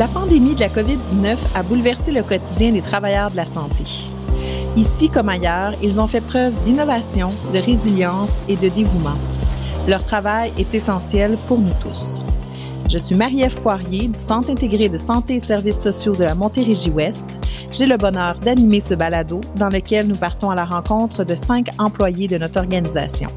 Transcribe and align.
La 0.00 0.08
pandémie 0.08 0.54
de 0.54 0.60
la 0.60 0.70
COVID-19 0.70 1.36
a 1.54 1.62
bouleversé 1.62 2.10
le 2.10 2.22
quotidien 2.22 2.72
des 2.72 2.80
travailleurs 2.80 3.30
de 3.30 3.36
la 3.36 3.44
santé. 3.44 3.84
Ici 4.74 5.10
comme 5.10 5.28
ailleurs, 5.28 5.74
ils 5.82 6.00
ont 6.00 6.06
fait 6.06 6.22
preuve 6.22 6.54
d'innovation, 6.64 7.34
de 7.52 7.58
résilience 7.58 8.40
et 8.48 8.56
de 8.56 8.70
dévouement. 8.70 9.18
Leur 9.86 10.02
travail 10.02 10.52
est 10.58 10.74
essentiel 10.74 11.36
pour 11.46 11.58
nous 11.58 11.74
tous. 11.82 12.24
Je 12.88 12.96
suis 12.96 13.14
Marie-Ève 13.14 13.60
Poirier 13.60 14.08
du 14.08 14.18
Centre 14.18 14.48
intégré 14.48 14.88
de 14.88 14.96
santé 14.96 15.34
et 15.34 15.40
services 15.40 15.82
sociaux 15.82 16.16
de 16.16 16.24
la 16.24 16.34
Montérégie-Ouest. 16.34 17.26
J'ai 17.70 17.84
le 17.84 17.98
bonheur 17.98 18.36
d'animer 18.36 18.80
ce 18.80 18.94
balado 18.94 19.42
dans 19.56 19.68
lequel 19.68 20.06
nous 20.06 20.16
partons 20.16 20.48
à 20.48 20.54
la 20.54 20.64
rencontre 20.64 21.24
de 21.24 21.34
cinq 21.34 21.68
employés 21.78 22.26
de 22.26 22.38
notre 22.38 22.58
organisation. 22.58 23.28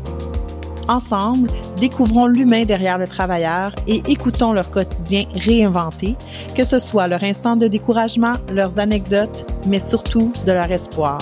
Ensemble, 0.87 1.49
découvrons 1.77 2.27
l'humain 2.27 2.65
derrière 2.65 2.97
le 2.97 3.07
travailleur 3.07 3.73
et 3.87 4.03
écoutons 4.07 4.53
leur 4.53 4.69
quotidien 4.69 5.25
réinventé, 5.33 6.15
que 6.55 6.63
ce 6.63 6.79
soit 6.79 7.07
leur 7.07 7.23
instant 7.23 7.55
de 7.55 7.67
découragement, 7.67 8.33
leurs 8.51 8.79
anecdotes, 8.79 9.45
mais 9.67 9.79
surtout 9.79 10.31
de 10.45 10.51
leur 10.51 10.71
espoir, 10.71 11.19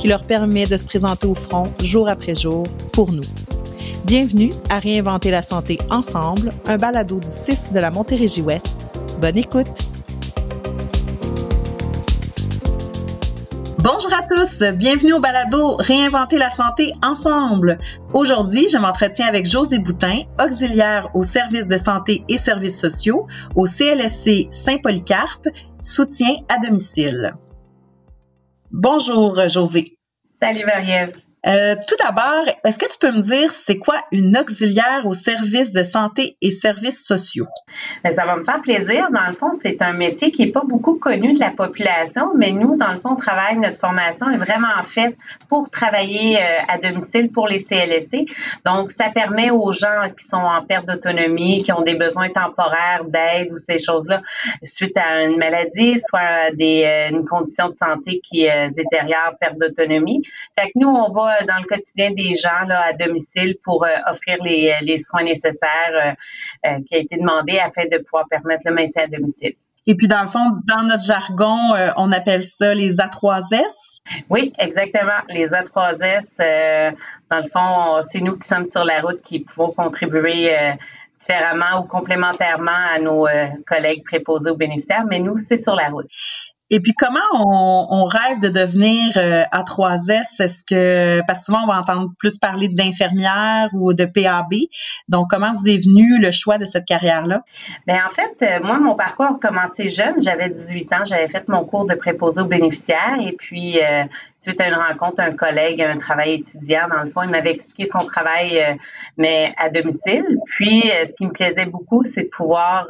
qui 0.00 0.08
leur 0.08 0.24
permet 0.24 0.66
de 0.66 0.76
se 0.76 0.84
présenter 0.84 1.26
au 1.26 1.34
front 1.34 1.64
jour 1.82 2.08
après 2.08 2.34
jour 2.34 2.64
pour 2.92 3.12
nous. 3.12 3.22
Bienvenue 4.04 4.50
à 4.70 4.78
Réinventer 4.80 5.30
la 5.30 5.42
santé 5.42 5.78
ensemble, 5.90 6.50
un 6.66 6.76
balado 6.76 7.20
du 7.20 7.26
6 7.26 7.72
de 7.72 7.80
la 7.80 7.90
Montérégie-Ouest. 7.90 8.66
Bonne 9.20 9.38
écoute! 9.38 9.93
Tous, 14.36 14.62
bienvenue 14.62 15.12
au 15.12 15.20
balado 15.20 15.76
Réinventer 15.76 16.38
la 16.38 16.50
santé 16.50 16.92
ensemble. 17.02 17.78
Aujourd'hui, 18.12 18.68
je 18.68 18.78
m'entretiens 18.78 19.26
avec 19.26 19.46
José 19.46 19.78
Boutin, 19.78 20.22
auxiliaire 20.40 21.08
au 21.14 21.22
service 21.22 21.68
de 21.68 21.76
santé 21.76 22.24
et 22.28 22.36
services 22.36 22.80
sociaux 22.80 23.26
au 23.54 23.66
CLSC 23.66 24.48
Saint-Polycarpe, 24.50 25.46
soutien 25.80 26.34
à 26.48 26.58
domicile. 26.64 27.34
Bonjour 28.70 29.46
José. 29.48 29.98
Salut 30.32 30.64
Marie-Ève. 30.64 31.23
Euh, 31.46 31.74
tout 31.86 31.96
d'abord, 32.02 32.44
est-ce 32.64 32.78
que 32.78 32.90
tu 32.90 32.98
peux 32.98 33.12
me 33.12 33.20
dire 33.20 33.52
c'est 33.52 33.78
quoi 33.78 33.96
une 34.12 34.36
auxiliaire 34.36 35.02
au 35.04 35.12
service 35.12 35.72
de 35.72 35.82
santé 35.82 36.38
et 36.40 36.50
services 36.50 37.04
sociaux? 37.04 37.46
Ben, 38.02 38.12
ça 38.12 38.24
va 38.24 38.36
me 38.36 38.44
faire 38.44 38.62
plaisir. 38.62 39.10
Dans 39.10 39.28
le 39.28 39.34
fond, 39.34 39.50
c'est 39.52 39.82
un 39.82 39.92
métier 39.92 40.32
qui 40.32 40.46
n'est 40.46 40.52
pas 40.52 40.62
beaucoup 40.64 40.94
connu 40.94 41.34
de 41.34 41.40
la 41.40 41.50
population, 41.50 42.32
mais 42.34 42.52
nous, 42.52 42.76
dans 42.76 42.92
le 42.92 42.98
fond, 42.98 43.10
on 43.10 43.16
travaille, 43.16 43.58
notre 43.58 43.78
formation 43.78 44.30
est 44.30 44.38
vraiment 44.38 44.82
faite 44.84 45.16
pour 45.50 45.70
travailler 45.70 46.38
euh, 46.38 46.40
à 46.68 46.78
domicile 46.78 47.30
pour 47.30 47.46
les 47.46 47.62
CLSC. 47.62 48.26
Donc, 48.64 48.90
ça 48.90 49.10
permet 49.10 49.50
aux 49.50 49.72
gens 49.72 50.08
qui 50.16 50.24
sont 50.24 50.36
en 50.36 50.64
perte 50.64 50.86
d'autonomie, 50.86 51.62
qui 51.62 51.72
ont 51.72 51.82
des 51.82 51.94
besoins 51.94 52.30
temporaires 52.30 53.04
d'aide 53.06 53.52
ou 53.52 53.58
ces 53.58 53.76
choses-là 53.76 54.22
suite 54.62 54.96
à 54.96 55.24
une 55.24 55.36
maladie, 55.36 56.00
soit 56.08 56.52
des, 56.54 56.84
euh, 56.84 57.16
une 57.16 57.26
condition 57.26 57.68
de 57.68 57.74
santé 57.74 58.20
qui 58.24 58.46
détériore, 58.74 59.34
perte 59.38 59.58
d'autonomie. 59.58 60.22
Fait 60.58 60.68
que 60.68 60.72
nous, 60.76 60.88
on 60.88 61.12
va 61.12 61.33
dans 61.46 61.58
le 61.58 61.66
quotidien 61.66 62.12
des 62.12 62.34
gens 62.34 62.66
là, 62.66 62.86
à 62.86 62.92
domicile 62.92 63.56
pour 63.64 63.84
euh, 63.84 63.88
offrir 64.10 64.38
les, 64.42 64.74
les, 64.82 64.98
soins 64.98 65.22
nécessaires 65.22 65.70
euh, 65.94 66.68
euh, 66.68 66.80
qui 66.86 66.94
a 66.94 66.98
été 66.98 67.16
demandé 67.16 67.58
afin 67.58 67.84
de 67.84 67.98
pouvoir 67.98 68.24
permettre 68.28 68.62
le 68.66 68.74
maintien 68.74 69.04
à 69.04 69.06
domicile. 69.06 69.54
Et 69.86 69.94
puis, 69.94 70.08
dans 70.08 70.22
le 70.22 70.28
fond, 70.28 70.38
dans 70.66 70.82
notre 70.82 71.04
jargon, 71.04 71.74
on 71.98 72.10
appelle 72.10 72.40
ça 72.40 72.72
les 72.72 72.96
A3S. 72.96 74.00
Oui, 74.30 74.54
exactement. 74.58 75.20
Les 75.28 75.48
A3S, 75.48 76.94
dans 77.30 77.36
le 77.36 77.48
fond, 77.48 78.00
c'est 78.10 78.20
nous 78.20 78.38
qui 78.38 78.48
sommes 78.48 78.64
sur 78.64 78.82
la 78.86 79.02
route 79.02 79.20
qui 79.20 79.40
pouvons 79.40 79.72
contribuer 79.72 80.56
différemment 81.20 81.80
ou 81.80 81.82
complémentairement 81.82 82.70
à 82.94 82.98
nos 82.98 83.26
collègues 83.66 84.02
préposés 84.04 84.48
aux 84.48 84.56
bénéficiaires, 84.56 85.04
mais 85.06 85.18
nous, 85.18 85.36
c'est 85.36 85.58
sur 85.58 85.76
la 85.76 85.88
route. 85.88 86.08
Et 86.74 86.80
puis 86.80 86.92
comment 86.92 87.20
on, 87.32 87.86
on 87.88 88.04
rêve 88.04 88.40
de 88.40 88.48
devenir 88.48 89.12
euh, 89.16 89.44
A3S 89.52 90.42
Est-ce 90.42 90.64
que 90.64 91.24
parce 91.24 91.38
que 91.38 91.44
souvent 91.44 91.60
on 91.62 91.68
va 91.68 91.78
entendre 91.78 92.10
plus 92.18 92.36
parler 92.36 92.66
d'infirmière 92.66 93.68
ou 93.74 93.94
de 93.94 94.04
PAB. 94.04 94.54
Donc 95.08 95.30
comment 95.30 95.52
vous 95.52 95.68
est 95.68 95.76
venu 95.76 96.18
le 96.20 96.32
choix 96.32 96.58
de 96.58 96.64
cette 96.64 96.84
carrière 96.84 97.26
là 97.26 97.42
Ben 97.86 98.00
en 98.04 98.10
fait, 98.10 98.42
euh, 98.42 98.58
moi 98.64 98.80
mon 98.80 98.96
parcours 98.96 99.26
a 99.26 99.38
commencé 99.40 99.88
jeune, 99.88 100.20
j'avais 100.20 100.50
18 100.50 100.92
ans, 100.94 101.04
j'avais 101.04 101.28
fait 101.28 101.46
mon 101.46 101.64
cours 101.64 101.86
de 101.86 101.94
préposé 101.94 102.40
aux 102.40 102.46
bénéficiaires. 102.46 103.18
Et 103.24 103.36
puis 103.38 103.80
euh, 103.80 104.02
suite 104.36 104.60
à 104.60 104.66
une 104.66 104.74
rencontre 104.74 105.22
un 105.22 105.30
collègue, 105.30 105.80
un 105.80 105.98
travail 105.98 106.32
étudiant 106.40 106.88
dans 106.92 107.04
le 107.04 107.08
fond, 107.08 107.22
il 107.22 107.30
m'avait 107.30 107.52
expliqué 107.52 107.86
son 107.86 108.04
travail 108.04 108.78
mais 109.16 109.54
à 109.58 109.70
domicile. 109.70 110.26
Puis 110.46 110.90
ce 111.06 111.14
qui 111.14 111.24
me 111.24 111.30
plaisait 111.30 111.66
beaucoup, 111.66 112.02
c'est 112.02 112.24
de 112.24 112.30
pouvoir 112.30 112.88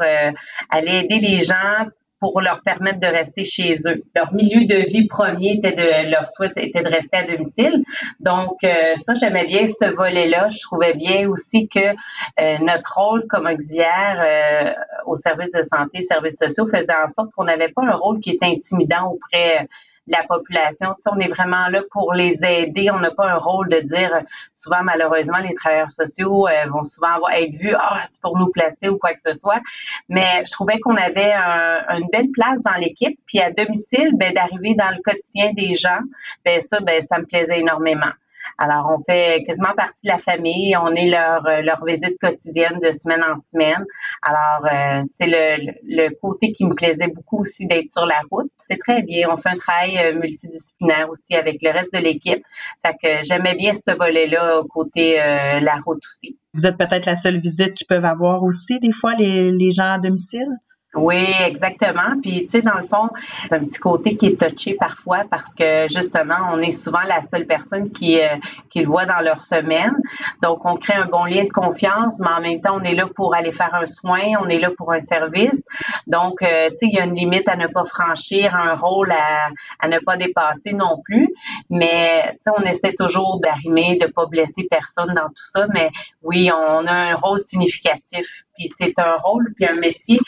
aller 0.71 1.00
aider 1.00 1.19
les 1.19 1.43
gens 1.43 1.84
pour 2.21 2.41
leur 2.41 2.63
permettre 2.63 3.01
de 3.01 3.07
rester 3.07 3.45
chez 3.45 3.75
eux. 3.87 4.03
Leur 4.15 4.33
milieu 4.33 4.67
de 4.67 4.77
vie 4.89 5.07
premier 5.07 5.53
était 5.55 5.73
de 5.73 6.11
leur 6.11 6.27
souhait 6.27 6.53
était 6.57 6.83
de 6.83 6.89
rester 6.89 7.19
à 7.19 7.23
domicile. 7.25 7.85
Donc 8.21 8.65
euh, 8.65 8.97
ça 8.97 9.15
j'aimais 9.15 9.45
bien 9.45 9.67
ce 9.67 9.95
volet-là. 9.95 10.49
Je 10.51 10.61
trouvais 10.61 10.95
bien 10.95 11.29
aussi 11.29 11.69
que 11.69 11.81
euh, 11.81 12.59
notre 12.61 12.95
rôle 12.97 13.27
comme 13.29 13.47
auxiliaire 13.47 14.17
euh, 14.25 14.73
au 15.07 15.17
service 15.17 15.53
de 15.53 15.63
santé, 15.63 16.03
services 16.03 16.39
sociaux 16.39 16.67
faisait 16.67 16.95
en 16.95 17.09
sorte 17.09 17.31
qu'on 17.33 17.45
n'avait 17.45 17.69
pas 17.69 17.83
un 17.85 17.97
rôle 17.97 18.21
qui 18.21 18.31
était 18.31 18.47
intimidant 18.47 19.13
auprès 19.13 19.69
la 20.07 20.23
population. 20.25 20.95
Tu 20.95 21.09
on 21.11 21.19
est 21.19 21.29
vraiment 21.29 21.69
là 21.69 21.83
pour 21.91 22.13
les 22.13 22.45
aider. 22.45 22.91
On 22.91 22.99
n'a 22.99 23.11
pas 23.11 23.31
un 23.31 23.37
rôle 23.37 23.69
de 23.69 23.81
dire, 23.81 24.11
souvent 24.53 24.83
malheureusement, 24.83 25.39
les 25.39 25.55
travailleurs 25.55 25.91
sociaux 25.91 26.47
euh, 26.49 26.69
vont 26.71 26.83
souvent 26.83 27.15
avoir, 27.15 27.33
être 27.33 27.55
vus, 27.55 27.75
ah, 27.79 28.03
c'est 28.07 28.21
pour 28.21 28.39
nous 28.39 28.49
placer 28.49 28.89
ou 28.89 28.99
quoi 28.99 29.13
que 29.15 29.21
ce 29.21 29.35
soit. 29.35 29.61
Mais 30.09 30.43
je 30.45 30.51
trouvais 30.51 30.79
qu'on 30.81 30.97
avait 30.97 31.33
une 31.33 32.09
belle 32.13 32.31
place 32.33 32.63
dans 32.63 32.75
l'équipe. 32.75 33.19
Puis 33.27 33.41
à 33.41 33.51
domicile, 33.51 34.11
ben, 34.15 34.33
d'arriver 34.35 34.75
dans 34.75 34.91
le 34.91 35.01
quotidien 35.03 35.53
des 35.53 35.75
gens, 35.75 36.01
ben 36.45 36.61
ça, 36.61 36.81
ben, 36.81 37.01
ça 37.03 37.19
me 37.19 37.25
plaisait 37.25 37.61
énormément. 37.61 38.13
Alors, 38.59 38.91
on 38.97 39.03
fait 39.03 39.43
quasiment 39.47 39.75
partie 39.77 40.07
de 40.07 40.13
la 40.13 40.19
famille. 40.19 40.77
On 40.77 40.95
est 40.95 41.09
leur, 41.09 41.47
euh, 41.47 41.63
leur 41.63 41.85
visite 41.85 42.19
quotidienne 42.21 42.79
de 42.83 42.93
semaine 42.93 43.23
en 43.23 43.37
semaine. 43.37 43.85
Alors, 44.23 44.67
euh, 44.73 45.03
c'est 45.13 45.27
le, 45.27 45.73
le, 45.83 46.09
côté 46.21 46.53
qui 46.53 46.65
me 46.65 46.75
plaisait 46.75 47.09
beaucoup 47.09 47.41
aussi 47.41 47.67
d'être 47.67 47.89
sur 47.89 48.07
la 48.07 48.21
route. 48.31 48.51
C'est 48.67 48.79
très 48.79 49.03
bien. 49.03 49.29
On 49.31 49.37
fait 49.37 49.51
un 49.51 49.57
travail 49.57 49.99
euh, 49.99 50.15
multidisciplinaire 50.19 51.09
aussi 51.11 51.35
avec 51.35 51.59
le 51.63 51.71
reste 51.71 51.93
de 51.93 51.99
l'équipe. 51.99 52.45
Fait 52.85 52.95
que 53.03 53.25
j'aimais 53.27 53.57
bien 53.57 53.73
ce 53.75 53.97
volet-là 53.97 54.63
côté 54.71 55.17
la 55.17 55.77
route 55.85 56.03
aussi. 56.07 56.39
Vous 56.55 56.67
êtes 56.67 56.79
peut-être 56.79 57.07
la 57.07 57.17
seule 57.17 57.39
visite 57.39 57.75
qu'ils 57.75 57.87
peuvent 57.87 58.05
avoir 58.05 58.43
aussi, 58.43 58.79
des 58.81 58.93
fois, 58.93 59.15
les, 59.15 59.51
les 59.51 59.71
gens 59.71 59.95
à 59.95 59.99
domicile? 59.99 60.47
Oui, 60.94 61.27
exactement. 61.44 62.21
Puis, 62.22 62.44
tu 62.44 62.50
sais, 62.50 62.62
dans 62.62 62.78
le 62.78 62.84
fond, 62.87 63.09
c'est 63.49 63.55
un 63.55 63.65
petit 63.65 63.78
côté 63.78 64.16
qui 64.16 64.27
est 64.27 64.41
touché 64.41 64.75
parfois 64.75 65.22
parce 65.28 65.53
que, 65.53 65.87
justement, 65.88 66.37
on 66.53 66.60
est 66.60 66.71
souvent 66.71 67.03
la 67.06 67.21
seule 67.22 67.47
personne 67.47 67.91
qui, 67.91 68.21
euh, 68.21 68.28
qui 68.71 68.81
le 68.81 68.87
voit 68.87 69.05
dans 69.05 69.21
leur 69.21 69.43
semaine. 69.43 69.94
Donc, 70.43 70.65
on 70.65 70.77
crée 70.77 70.94
un 70.94 71.06
bon 71.06 71.25
lien 71.25 71.44
de 71.44 71.49
confiance, 71.49 72.21
mais 72.21 72.28
en 72.28 72.41
même 72.41 72.60
temps, 72.60 72.78
on 72.81 72.84
est 72.84 72.94
là 72.94 73.06
pour 73.15 73.34
aller 73.34 73.53
faire 73.53 73.75
un 73.75 73.87
soin, 73.87 74.21
on 74.41 74.49
est 74.49 74.59
là 74.59 74.71
pour 74.77 74.93
un 74.93 75.00
service. 75.00 75.65
Donc, 76.06 76.43
euh, 76.43 76.71
tu 76.71 76.77
sais, 76.77 76.87
il 76.87 76.94
y 76.94 77.00
a 77.00 77.05
une 77.05 77.15
limite 77.16 77.49
à 77.49 77.56
ne 77.56 77.66
pas 77.66 77.84
franchir, 77.84 78.55
un 78.55 78.75
rôle 78.76 79.11
à, 79.11 79.49
à 79.81 79.88
ne 79.88 79.99
pas 79.99 80.16
dépasser 80.16 80.72
non 80.75 81.00
plus. 81.05 81.28
Mais, 81.71 82.22
tu 82.31 82.34
sais, 82.38 82.50
on 82.56 82.62
essaie 82.62 82.94
toujours 82.94 83.41
d'arrimer, 83.41 83.97
de 83.97 84.06
pas 84.06 84.26
blesser 84.26 84.66
personne 84.71 85.12
dans 85.15 85.28
tout 85.28 85.44
ça. 85.44 85.66
Mais 85.75 85.91
oui, 86.22 86.50
on 86.53 86.87
a 86.87 86.93
un 86.93 87.15
rôle 87.16 87.41
significatif. 87.41 88.44
Puis 88.56 88.69
c'est 88.69 88.99
un 89.00 89.16
rôle, 89.19 89.53
puis 89.56 89.66
un 89.66 89.75
métier 89.75 90.21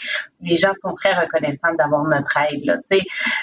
gens 0.57 0.73
sont 0.81 0.95
très 0.95 1.13
reconnaissants 1.13 1.75
d'avoir 1.79 2.05
notre 2.05 2.37
aide. 2.37 2.65
Là. 2.65 2.77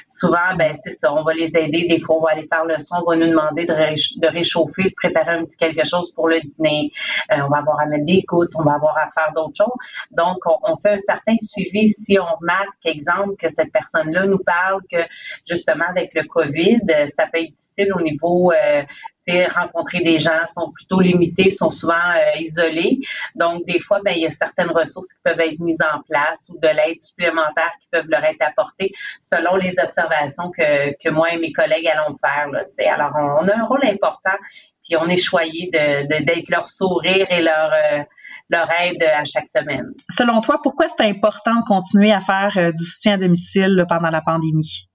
Souvent, 0.05 0.55
ben 0.57 0.75
c'est 0.75 0.91
ça, 0.91 1.13
on 1.13 1.23
va 1.23 1.33
les 1.33 1.57
aider. 1.57 1.87
Des 1.87 1.99
fois, 1.99 2.17
on 2.17 2.21
va 2.21 2.31
aller 2.31 2.47
faire 2.47 2.65
le 2.65 2.77
son, 2.77 2.95
on 3.05 3.09
va 3.09 3.15
nous 3.15 3.27
demander 3.27 3.65
de, 3.65 4.27
réchauffer, 4.27 4.83
de 4.83 4.93
préparer 4.95 5.31
un 5.31 5.45
petit 5.45 5.57
quelque 5.57 5.85
chose 5.85 6.13
pour 6.13 6.27
le 6.27 6.39
dîner. 6.39 6.91
Euh, 7.31 7.37
on 7.45 7.49
va 7.49 7.57
avoir 7.57 7.79
à 7.79 7.85
mettre 7.85 8.05
des 8.05 8.23
gouttes, 8.27 8.51
on 8.55 8.63
va 8.63 8.73
avoir 8.73 8.97
à 8.97 9.09
faire 9.11 9.31
d'autres 9.35 9.57
choses. 9.57 9.73
Donc, 10.11 10.37
on, 10.45 10.75
fait 10.77 10.93
un 10.93 10.97
certain 10.97 11.35
suivi 11.41 11.89
si 11.89 12.17
on 12.19 12.35
remarque, 12.39 12.85
exemple, 12.85 13.35
que 13.39 13.49
cette 13.49 13.71
personne-là 13.71 14.25
nous 14.25 14.39
parle 14.39 14.81
que 14.91 14.97
justement 15.47 15.85
avec 15.89 16.11
le 16.13 16.23
COVID, 16.23 16.79
ça 17.07 17.27
peut 17.31 17.39
être 17.39 17.51
difficile 17.51 17.93
au 17.93 18.01
niveau 18.01 18.51
euh, 18.51 18.83
rencontrer 19.53 20.01
des 20.01 20.17
gens 20.17 20.39
sont 20.53 20.71
plutôt 20.71 20.99
limités, 20.99 21.49
sont 21.49 21.71
souvent 21.71 21.93
euh, 21.93 22.39
isolés. 22.39 22.99
Donc, 23.35 23.65
des 23.65 23.79
fois, 23.79 23.99
ben, 24.03 24.13
il 24.15 24.21
y 24.21 24.27
a 24.27 24.31
certaines 24.31 24.71
ressources 24.71 25.13
qui 25.13 25.19
peuvent 25.23 25.39
être 25.39 25.59
mises 25.59 25.81
en 25.81 26.01
place 26.01 26.49
ou 26.49 26.59
de 26.59 26.67
l'aide 26.67 26.99
supplémentaire 26.99 27.71
qui 27.81 27.87
peuvent 27.91 28.09
leur 28.09 28.23
être 28.23 28.41
apportées 28.41 28.91
selon 29.21 29.55
les 29.55 29.79
observations 29.79 30.51
que, 30.51 30.91
que 31.01 31.09
moi 31.09 31.33
et 31.33 31.37
mes 31.37 31.51
collègues 31.51 31.87
allons 31.87 32.15
faire. 32.17 32.49
Là, 32.49 32.63
Alors, 32.91 33.11
on, 33.15 33.47
a 33.47 33.55
un 33.55 33.65
rôle 33.65 33.85
important, 33.85 34.37
puis 34.83 34.97
on 34.97 35.07
est 35.07 35.17
choyé 35.17 35.69
de, 35.71 36.23
d'être 36.23 36.49
leur 36.49 36.69
sourire 36.69 37.27
et 37.29 37.41
leur... 37.41 37.71
Euh, 37.73 38.03
leur 38.49 38.69
aide 38.81 39.01
à 39.03 39.23
chaque 39.25 39.49
semaine. 39.49 39.93
Selon 40.09 40.41
toi, 40.41 40.59
pourquoi 40.61 40.87
c'est 40.87 41.05
important 41.05 41.55
de 41.55 41.63
continuer 41.65 42.11
à 42.11 42.19
faire 42.19 42.51
euh, 42.57 42.71
du 42.71 42.83
soutien 42.83 43.13
à 43.13 43.17
domicile 43.17 43.85
pendant 43.87 44.09
la 44.09 44.21
pandémie? 44.21 44.89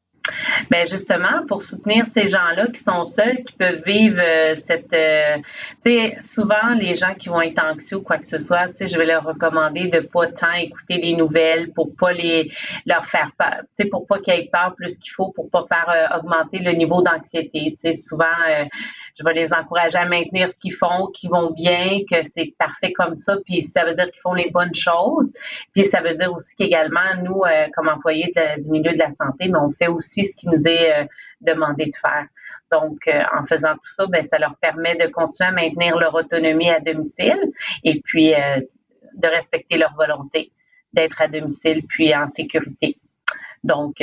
Ben 0.70 0.87
justement, 0.87 1.47
pour 1.47 1.62
soutenir 1.62 2.06
ces 2.06 2.29
gens-là 2.29 2.67
qui 2.67 2.81
sont 2.81 3.05
seuls, 3.05 3.43
qui 3.44 3.55
peuvent 3.55 3.82
vivre 3.87 4.20
euh, 4.20 4.55
cette, 4.55 4.93
euh, 4.93 5.37
tu 5.82 5.91
sais, 5.91 6.17
souvent 6.20 6.75
les 6.79 6.94
gens 6.94 7.15
qui 7.15 7.29
vont 7.29 7.41
être 7.41 7.62
anxieux 7.62 7.99
ou 7.99 8.03
quoi 8.03 8.19
que 8.19 8.26
ce 8.26 8.38
soit, 8.38 8.69
tu 8.69 8.76
sais, 8.76 8.88
je 8.88 8.99
vais 8.99 9.06
leur 9.06 9.25
recommander 9.25 9.88
de 9.88 10.00
pas 10.00 10.26
tant 10.26 10.53
écouter 10.53 10.99
les 10.99 11.17
nouvelles 11.17 11.73
pour 11.73 11.94
pas 11.97 12.12
les 12.12 12.50
leur 12.87 13.05
faire 13.06 13.31
peur, 13.38 13.61
tu 13.61 13.85
sais, 13.85 13.85
pour 13.87 14.06
pas 14.06 14.19
qu'ils 14.19 14.35
aient 14.35 14.50
peur 14.53 14.75
plus 14.76 14.99
qu'il 14.99 15.12
faut, 15.12 15.32
pour 15.32 15.49
pas 15.50 15.65
faire 15.69 15.88
euh, 15.88 16.19
augmenter 16.19 16.59
le 16.59 16.73
niveau 16.73 17.03
d'anxiété. 17.03 17.70
Tu 17.70 17.76
sais, 17.76 17.93
souvent, 17.93 18.26
je 19.19 19.25
vais 19.25 19.35
les 19.35 19.53
encourager 19.53 19.99
à 19.99 20.06
maintenir 20.06 20.50
ce 20.50 20.59
qu'ils 20.59 20.75
font, 20.75 21.09
qu'ils 21.15 21.31
vont 21.31 21.50
bien, 21.50 22.00
que 22.11 22.23
c'est 22.23 22.55
parfait 22.59 22.93
comme 22.93 23.15
ça, 23.15 23.37
puis 23.44 23.62
ça 23.62 23.85
veut 23.85 23.94
dire 23.94 24.11
qu'ils 24.11 24.20
font 24.20 24.35
les 24.35 24.50
bonnes 24.50 24.75
choses, 24.75 25.35
puis 25.75 25.85
ça 25.85 26.00
veut 26.00 26.15
dire 26.15 26.32
aussi 26.32 26.55
qu'également 26.56 27.00
nous, 27.23 27.43
comme 27.75 27.88
employés 27.88 28.31
du 28.59 28.70
milieu 28.70 28.93
de 28.93 28.99
la 28.99 29.11
santé, 29.11 29.49
mais 29.49 29.59
on 29.59 29.70
fait 29.70 29.88
aussi 29.88 30.25
ce 30.25 30.37
qui 30.37 30.49
nous 30.49 30.67
est 30.67 30.93
euh, 30.93 31.05
demandé 31.41 31.87
de 31.87 31.97
faire. 31.97 32.26
Donc, 32.70 33.06
euh, 33.06 33.23
en 33.37 33.44
faisant 33.44 33.75
tout 33.75 33.93
ça, 33.94 34.06
ben, 34.06 34.23
ça 34.23 34.38
leur 34.38 34.56
permet 34.56 34.97
de 34.97 35.06
continuer 35.09 35.49
à 35.49 35.53
maintenir 35.53 35.97
leur 35.97 36.15
autonomie 36.15 36.70
à 36.70 36.81
domicile 36.81 37.41
et 37.85 38.00
puis 38.00 38.35
euh, 38.35 38.61
de 39.15 39.29
respecter 39.29 39.76
leur 39.76 39.94
volonté 39.94 40.53
d'être 40.93 41.20
à 41.20 41.29
domicile 41.29 41.82
puis 41.87 42.15
en 42.15 42.29
sécurité. 42.29 42.99
Donc, 43.65 43.97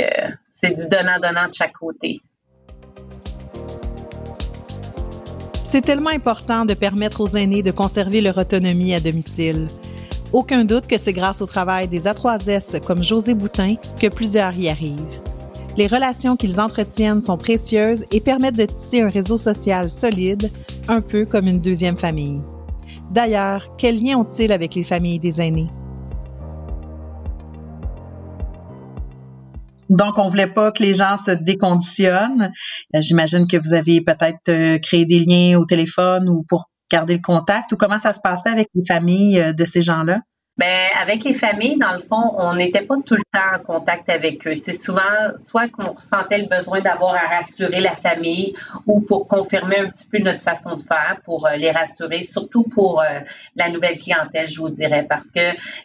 c'est 0.51 0.71
du 0.71 0.89
donnant-donnant 0.89 1.47
de 1.47 1.53
chaque 1.53 1.73
côté. 1.73 2.19
C'est 5.75 5.81
tellement 5.81 6.11
important 6.11 6.63
de 6.63 6.73
permettre 6.73 7.19
aux 7.19 7.35
aînés 7.35 7.61
de 7.61 7.71
conserver 7.71 8.21
leur 8.21 8.37
autonomie 8.37 8.93
à 8.93 9.01
domicile. 9.01 9.67
Aucun 10.31 10.63
doute 10.63 10.87
que 10.87 10.97
c'est 10.97 11.11
grâce 11.11 11.41
au 11.41 11.45
travail 11.45 11.89
des 11.89 12.03
A3S 12.03 12.79
comme 12.79 13.03
José 13.03 13.33
Boutin 13.33 13.75
que 13.99 14.07
plusieurs 14.07 14.53
y 14.53 14.69
arrivent. 14.69 15.19
Les 15.75 15.87
relations 15.87 16.37
qu'ils 16.37 16.61
entretiennent 16.61 17.19
sont 17.19 17.35
précieuses 17.35 18.05
et 18.11 18.21
permettent 18.21 18.55
de 18.55 18.63
tisser 18.63 19.01
un 19.01 19.09
réseau 19.09 19.37
social 19.37 19.89
solide, 19.89 20.49
un 20.87 21.01
peu 21.01 21.25
comme 21.25 21.47
une 21.47 21.59
deuxième 21.59 21.97
famille. 21.97 22.39
D'ailleurs, 23.11 23.75
quels 23.77 24.01
liens 24.01 24.19
ont-ils 24.19 24.53
avec 24.53 24.75
les 24.75 24.83
familles 24.83 25.19
des 25.19 25.41
aînés? 25.41 25.67
Donc, 29.89 30.17
on 30.17 30.29
voulait 30.29 30.47
pas 30.47 30.71
que 30.71 30.81
les 30.81 30.93
gens 30.93 31.17
se 31.17 31.31
déconditionnent. 31.31 32.51
Euh, 32.95 33.01
j'imagine 33.01 33.47
que 33.47 33.57
vous 33.57 33.73
avez 33.73 34.01
peut-être 34.01 34.49
euh, 34.49 34.79
créé 34.79 35.05
des 35.05 35.19
liens 35.19 35.59
au 35.59 35.65
téléphone 35.65 36.29
ou 36.29 36.43
pour 36.47 36.69
garder 36.91 37.15
le 37.15 37.21
contact 37.21 37.71
ou 37.71 37.77
comment 37.77 37.97
ça 37.97 38.13
se 38.13 38.19
passait 38.19 38.49
avec 38.49 38.67
les 38.73 38.83
familles 38.85 39.39
euh, 39.39 39.53
de 39.53 39.65
ces 39.65 39.81
gens-là? 39.81 40.21
Ben, 40.57 40.87
avec 40.97 41.25
les 41.25 41.33
familles, 41.33 41.77
dans 41.77 41.91
le 41.91 41.99
fond, 41.99 42.33
on 42.37 42.55
n'était 42.55 42.85
pas 42.85 42.95
tout 43.05 43.15
le 43.15 43.23
temps 43.29 43.57
en 43.57 43.59
contact 43.59 44.09
avec 44.09 44.47
eux. 44.47 44.55
C'est 44.55 44.71
souvent 44.71 45.01
soit 45.35 45.67
qu'on 45.67 45.91
ressentait 45.91 46.37
le 46.37 46.47
besoin 46.47 46.79
d'avoir 46.79 47.13
à 47.13 47.27
rassurer 47.27 47.81
la 47.81 47.93
famille 47.93 48.55
ou 48.87 49.01
pour 49.01 49.27
confirmer 49.27 49.79
un 49.79 49.89
petit 49.89 50.07
peu 50.07 50.19
notre 50.19 50.39
façon 50.39 50.77
de 50.77 50.81
faire, 50.81 51.17
pour 51.25 51.45
euh, 51.45 51.57
les 51.57 51.71
rassurer, 51.71 52.23
surtout 52.23 52.63
pour 52.63 53.01
euh, 53.01 53.19
la 53.57 53.69
nouvelle 53.69 53.97
clientèle, 53.97 54.47
je 54.47 54.57
vous 54.61 54.69
dirais, 54.69 55.05
parce 55.09 55.29
que 55.29 55.41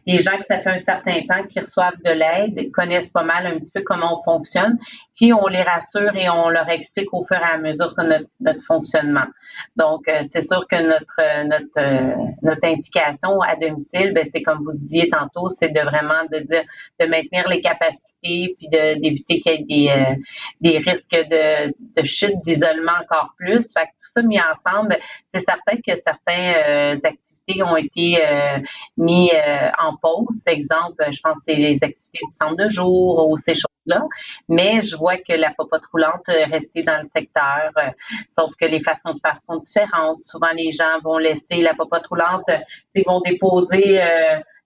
les 0.06 0.20
gens 0.20 0.38
que 0.38 0.46
ça 0.46 0.58
fait 0.58 0.70
un 0.70 0.78
certain 0.78 1.20
temps 1.22 1.42
qui 1.48 1.58
reçoivent 1.58 2.00
de 2.04 2.12
l'aide 2.12 2.70
connaissent 2.70 3.10
pas 3.10 3.24
mal 3.24 3.48
un 3.48 3.58
petit 3.58 3.72
peu 3.72 3.82
comment 3.82 4.14
on 4.14 4.22
fonctionne, 4.22 4.78
puis 5.16 5.32
on 5.32 5.48
les 5.48 5.62
rassure 5.62 6.14
et 6.14 6.30
on 6.30 6.48
leur 6.48 6.68
explique 6.68 7.12
au 7.12 7.24
fur 7.24 7.38
et 7.38 7.54
à 7.54 7.58
mesure 7.58 7.92
que 7.96 8.02
notre, 8.02 8.28
notre 8.38 8.62
fonctionnement. 8.62 9.26
Donc, 9.74 10.06
euh, 10.06 10.20
c'est 10.22 10.42
sûr 10.42 10.68
que 10.68 10.80
notre 10.80 11.46
notre 11.48 12.40
notre 12.42 12.64
implication 12.64 13.40
à 13.40 13.56
domicile, 13.56 14.12
ben 14.14 14.24
c'est 14.24 14.42
comme 14.42 14.59
vous 14.64 14.76
disiez 14.76 15.08
tantôt, 15.08 15.48
c'est 15.48 15.70
de 15.70 15.80
vraiment 15.80 16.24
de 16.32 16.38
dire 16.38 16.64
de 17.00 17.06
maintenir 17.06 17.48
les 17.48 17.60
capacités 17.60 18.10
puis 18.22 18.68
d'éviter 18.68 19.40
qu'il 19.40 19.52
y 19.52 19.54
ait 19.54 19.64
des, 19.64 19.88
euh, 19.88 20.14
des 20.60 20.78
risques 20.78 21.16
de, 21.16 21.68
de 21.68 22.04
chute, 22.04 22.36
d'isolement 22.42 22.92
encore 23.02 23.34
plus. 23.36 23.72
Fait 23.72 23.84
que 23.84 23.90
tout 24.00 24.10
ça 24.12 24.22
mis 24.22 24.40
ensemble, 24.40 24.96
c'est 25.28 25.40
certain 25.40 25.76
que 25.76 25.96
certaines 25.96 26.96
euh, 26.96 26.96
activités 27.02 27.62
ont 27.62 27.76
été 27.76 28.18
euh, 28.24 28.58
mis 28.96 29.30
en 29.78 29.96
pause. 29.96 30.42
Exemple, 30.46 31.04
je 31.10 31.20
pense 31.20 31.38
que 31.38 31.44
c'est 31.44 31.54
les 31.54 31.82
activités 31.82 32.20
du 32.26 32.34
centre 32.34 32.56
de 32.56 32.68
jour 32.68 33.28
ou 33.28 33.36
ces 33.36 33.54
Mais 34.48 34.80
je 34.82 34.96
vois 34.96 35.16
que 35.16 35.32
la 35.32 35.52
popote 35.52 35.86
roulante 35.92 36.28
est 36.28 36.44
restée 36.44 36.82
dans 36.82 36.98
le 36.98 37.04
secteur, 37.04 37.70
sauf 38.28 38.54
que 38.56 38.64
les 38.64 38.80
façons 38.80 39.12
de 39.12 39.18
faire 39.18 39.38
sont 39.38 39.56
différentes. 39.56 40.22
Souvent, 40.22 40.52
les 40.54 40.70
gens 40.70 40.98
vont 41.02 41.18
laisser 41.18 41.56
la 41.56 41.74
popote 41.74 42.06
roulante, 42.06 42.50
ils 42.94 43.04
vont 43.06 43.20
déposer 43.20 44.00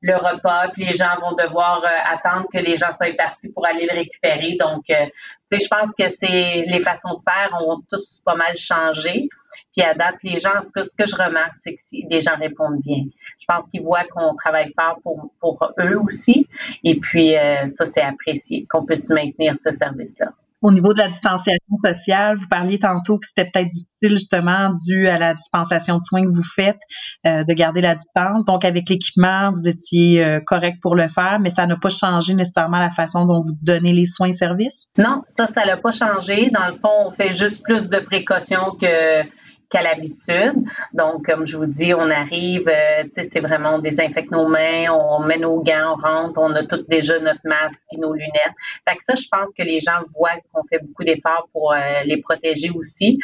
le 0.05 0.17
repas, 0.17 0.69
puis 0.75 0.85
les 0.85 0.93
gens 0.93 1.19
vont 1.19 1.33
devoir 1.33 1.83
euh, 1.83 2.15
attendre 2.15 2.47
que 2.53 2.59
les 2.59 2.77
gens 2.77 2.93
soient 2.93 3.15
partis 3.17 3.51
pour 3.53 3.67
aller 3.67 3.89
le 3.91 3.97
récupérer. 3.97 4.57
Donc, 4.61 4.91
euh, 4.91 5.07
je 5.51 5.67
pense 5.67 5.95
que 5.99 6.11
c'est 6.11 6.65
les 6.67 6.81
façons 6.81 7.15
de 7.15 7.23
faire 7.23 7.51
ont 7.67 7.81
tous 7.91 8.21
pas 8.23 8.35
mal 8.35 8.55
changé. 8.55 9.31
Puis 9.75 9.83
à 9.83 9.95
date, 9.95 10.17
les 10.23 10.39
gens, 10.39 10.51
en 10.51 10.63
tout 10.63 10.73
cas, 10.75 10.83
ce 10.83 10.95
que 10.95 11.07
je 11.07 11.17
remarque, 11.17 11.57
c'est 11.57 11.75
que 11.75 11.81
les 12.11 12.21
gens 12.21 12.37
répondent 12.37 12.83
bien. 12.83 13.05
Je 13.41 13.47
pense 13.49 13.67
qu'ils 13.69 13.83
voient 13.83 14.05
qu'on 14.05 14.35
travaille 14.35 14.73
fort 14.79 14.99
pour, 15.03 15.31
pour 15.41 15.73
eux 15.81 15.99
aussi. 16.05 16.47
Et 16.83 17.01
puis, 17.01 17.35
euh, 17.35 17.67
ça, 17.69 17.87
c'est 17.87 18.03
apprécié, 18.03 18.67
qu'on 18.69 18.85
puisse 18.85 19.09
maintenir 19.09 19.57
ce 19.57 19.71
service-là. 19.71 20.33
Au 20.65 20.71
niveau 20.71 20.95
de 20.95 20.99
la 20.99 21.09
distanciation 21.09 21.77
sociale, 21.85 22.37
vous 22.37 22.49
parliez 22.49 22.79
tantôt 22.79 23.19
que 23.19 23.27
c'était 23.27 23.51
peut-être 23.51 23.69
difficile 23.69 24.17
justement 24.17 24.73
dû 24.87 25.07
à 25.09 25.19
la 25.19 25.35
dispensation 25.35 25.97
de 25.97 26.01
soins 26.01 26.23
que 26.23 26.35
vous 26.35 26.43
faites 26.43 26.81
euh, 27.27 27.45
de 27.45 27.53
garder 27.53 27.83
la 27.83 27.95
distance. 27.95 28.47
Donc 28.47 28.65
avec 28.65 28.89
l'équipement, 28.89 29.53
vous 29.53 29.69
étiez 29.69 30.25
euh, 30.25 30.41
correct 30.41 30.79
pour 30.81 30.97
le 30.97 31.07
faire, 31.07 31.39
mais 31.39 31.51
ça 31.51 31.67
n'a 31.67 31.77
pas 31.77 31.91
changé 31.91 32.33
nécessairement 32.33 32.79
la 32.79 32.89
façon 32.89 33.27
dont 33.27 33.43
vous 33.43 33.53
donnez 33.61 33.93
les 33.93 34.07
soins 34.07 34.29
et 34.29 34.33
services? 34.33 34.87
Non, 34.97 35.21
ça, 35.29 35.47
ça 35.47 35.67
n'a 35.67 35.77
pas 35.77 35.93
changé. 35.93 36.49
Dans 36.49 36.67
le 36.67 36.73
fond, 36.73 37.09
on 37.09 37.11
fait 37.11 37.33
juste 37.33 37.63
plus 37.63 37.91
de 37.91 37.99
précautions 37.99 38.75
que 38.81 39.23
qu'à 39.71 39.83
l'habitude. 39.83 40.55
Donc, 40.93 41.25
comme 41.27 41.47
je 41.47 41.57
vous 41.57 41.67
dis, 41.67 41.95
on 41.95 42.11
arrive, 42.11 42.69
euh, 42.69 43.05
tu 43.05 43.11
sais, 43.11 43.25
c'est 43.25 43.41
vraiment, 43.41 43.77
on 43.77 43.79
désinfecte 43.79 44.31
nos 44.31 44.49
mains, 44.49 44.91
on 44.91 45.21
met 45.21 45.39
nos 45.39 45.61
gants, 45.63 45.95
on 45.97 46.03
rentre, 46.03 46.41
on 46.41 46.55
a 46.55 46.65
toutes 46.65 46.89
déjà 46.89 47.19
notre 47.19 47.41
masque 47.45 47.83
et 47.93 47.97
nos 47.97 48.13
lunettes. 48.13 48.55
Fait 48.89 48.97
que 48.97 49.03
ça, 49.03 49.15
je 49.15 49.27
pense 49.31 49.53
que 49.57 49.63
les 49.63 49.81
gens 49.81 50.01
voient 50.15 50.37
qu'on 50.53 50.63
fait 50.65 50.79
beaucoup 50.79 51.05
d'efforts 51.05 51.49
pour 51.53 51.73
euh, 51.73 51.77
les 52.05 52.21
protéger 52.21 52.71
aussi. 52.71 53.19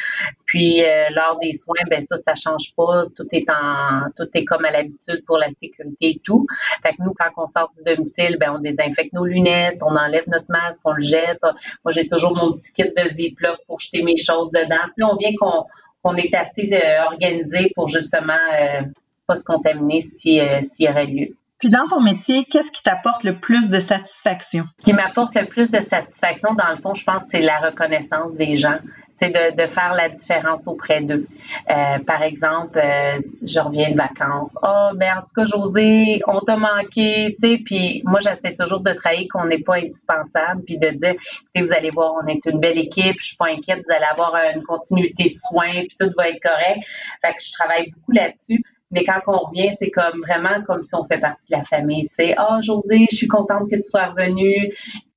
Puis, 0.46 0.82
euh, 0.84 1.04
lors 1.14 1.38
des 1.40 1.52
soins, 1.52 1.82
ben 1.88 2.02
ça, 2.02 2.16
ça 2.16 2.34
change 2.34 2.74
pas. 2.76 3.04
Tout 3.16 3.26
est 3.32 3.48
en, 3.50 4.10
tout 4.16 4.28
est 4.34 4.44
comme 4.44 4.64
à 4.64 4.70
l'habitude 4.70 5.24
pour 5.26 5.38
la 5.38 5.50
sécurité 5.50 5.96
et 6.10 6.20
tout. 6.24 6.46
Fait 6.82 6.90
que 6.90 7.02
nous, 7.02 7.14
quand 7.14 7.30
on 7.36 7.46
sort 7.46 7.70
du 7.70 7.82
domicile, 7.84 8.36
ben 8.40 8.54
on 8.56 8.58
désinfecte 8.58 9.12
nos 9.12 9.24
lunettes, 9.24 9.78
on 9.82 9.94
enlève 9.96 10.28
notre 10.28 10.50
masque, 10.50 10.80
on 10.84 10.92
le 10.92 11.02
jette. 11.02 11.40
Moi, 11.84 11.92
j'ai 11.92 12.06
toujours 12.06 12.34
mon 12.36 12.52
petit 12.52 12.72
kit 12.72 12.84
de 12.84 13.08
Ziploc 13.08 13.58
pour 13.66 13.80
jeter 13.80 14.02
mes 14.02 14.16
choses 14.16 14.50
dedans. 14.50 14.84
Tu 14.86 14.92
sais, 14.98 15.04
on 15.04 15.16
vient 15.16 15.32
qu'on 15.38 15.64
on 16.04 16.16
est 16.16 16.34
assez 16.34 16.72
euh, 16.72 17.04
organisé 17.04 17.72
pour 17.74 17.88
justement 17.88 18.32
euh, 18.32 18.82
pas 19.26 19.36
se 19.36 19.44
contaminer 19.44 19.98
euh, 19.98 20.62
s'il 20.62 20.86
y 20.86 20.88
aurait 20.88 21.06
lieu. 21.06 21.28
Puis 21.58 21.68
dans 21.68 21.86
ton 21.86 22.00
métier, 22.00 22.44
qu'est-ce 22.44 22.72
qui 22.72 22.82
t'apporte 22.82 23.22
le 23.22 23.38
plus 23.38 23.68
de 23.68 23.80
satisfaction? 23.80 24.64
Ce 24.78 24.84
qui 24.84 24.92
m'apporte 24.94 25.34
le 25.34 25.44
plus 25.44 25.70
de 25.70 25.80
satisfaction, 25.80 26.54
dans 26.54 26.70
le 26.70 26.76
fond, 26.76 26.94
je 26.94 27.04
pense, 27.04 27.24
c'est 27.28 27.42
la 27.42 27.58
reconnaissance 27.58 28.32
des 28.32 28.56
gens. 28.56 28.78
C'est 29.20 29.54
de, 29.54 29.66
faire 29.66 29.92
la 29.92 30.08
différence 30.08 30.66
auprès 30.66 31.02
d'eux. 31.02 31.26
Euh, 31.70 31.98
par 32.06 32.22
exemple, 32.22 32.80
euh, 32.82 33.20
je 33.42 33.60
reviens 33.60 33.90
de 33.90 33.96
vacances. 33.96 34.56
Oh, 34.62 34.90
ben 34.94 35.18
en 35.18 35.20
tout 35.20 35.34
cas, 35.36 35.44
José, 35.44 36.22
on 36.26 36.40
t'a 36.40 36.56
manqué, 36.56 37.36
tu. 37.38 37.62
Puis 37.62 38.02
moi, 38.06 38.20
j'essaie 38.20 38.54
toujours 38.54 38.80
de 38.80 38.92
travailler 38.92 39.28
qu'on 39.28 39.44
n'est 39.44 39.62
pas 39.62 39.76
indispensable, 39.76 40.62
puis 40.64 40.78
de 40.78 40.88
dire, 40.88 41.16
vous 41.54 41.72
allez 41.74 41.90
voir, 41.90 42.14
on 42.24 42.26
est 42.28 42.46
une 42.46 42.60
belle 42.60 42.78
équipe, 42.78 43.16
je 43.18 43.26
suis 43.26 43.36
pas 43.36 43.48
inquiète, 43.48 43.80
vous 43.86 43.94
allez 43.94 44.06
avoir 44.10 44.34
une 44.54 44.62
continuité 44.62 45.28
de 45.28 45.36
soins, 45.36 45.84
puis 45.86 45.96
tout 46.00 46.10
va 46.16 46.30
être 46.30 46.40
correct. 46.40 46.80
Fait 47.22 47.32
que 47.32 47.42
je 47.44 47.52
travaille 47.52 47.90
beaucoup 47.90 48.12
là-dessus. 48.12 48.62
Mais 48.90 49.04
quand 49.04 49.20
on 49.26 49.38
revient, 49.46 49.70
c'est 49.78 49.90
comme 49.90 50.20
vraiment 50.20 50.62
comme 50.66 50.82
si 50.82 50.94
on 50.94 51.04
fait 51.04 51.18
partie 51.18 51.52
de 51.52 51.58
la 51.58 51.62
famille. 51.62 52.08
Tu 52.08 52.14
sais, 52.14 52.36
oh, 52.38 52.60
José, 52.62 53.06
je 53.10 53.16
suis 53.16 53.28
contente 53.28 53.70
que 53.70 53.76
tu 53.76 53.82
sois 53.82 54.06
revenue. 54.06 54.72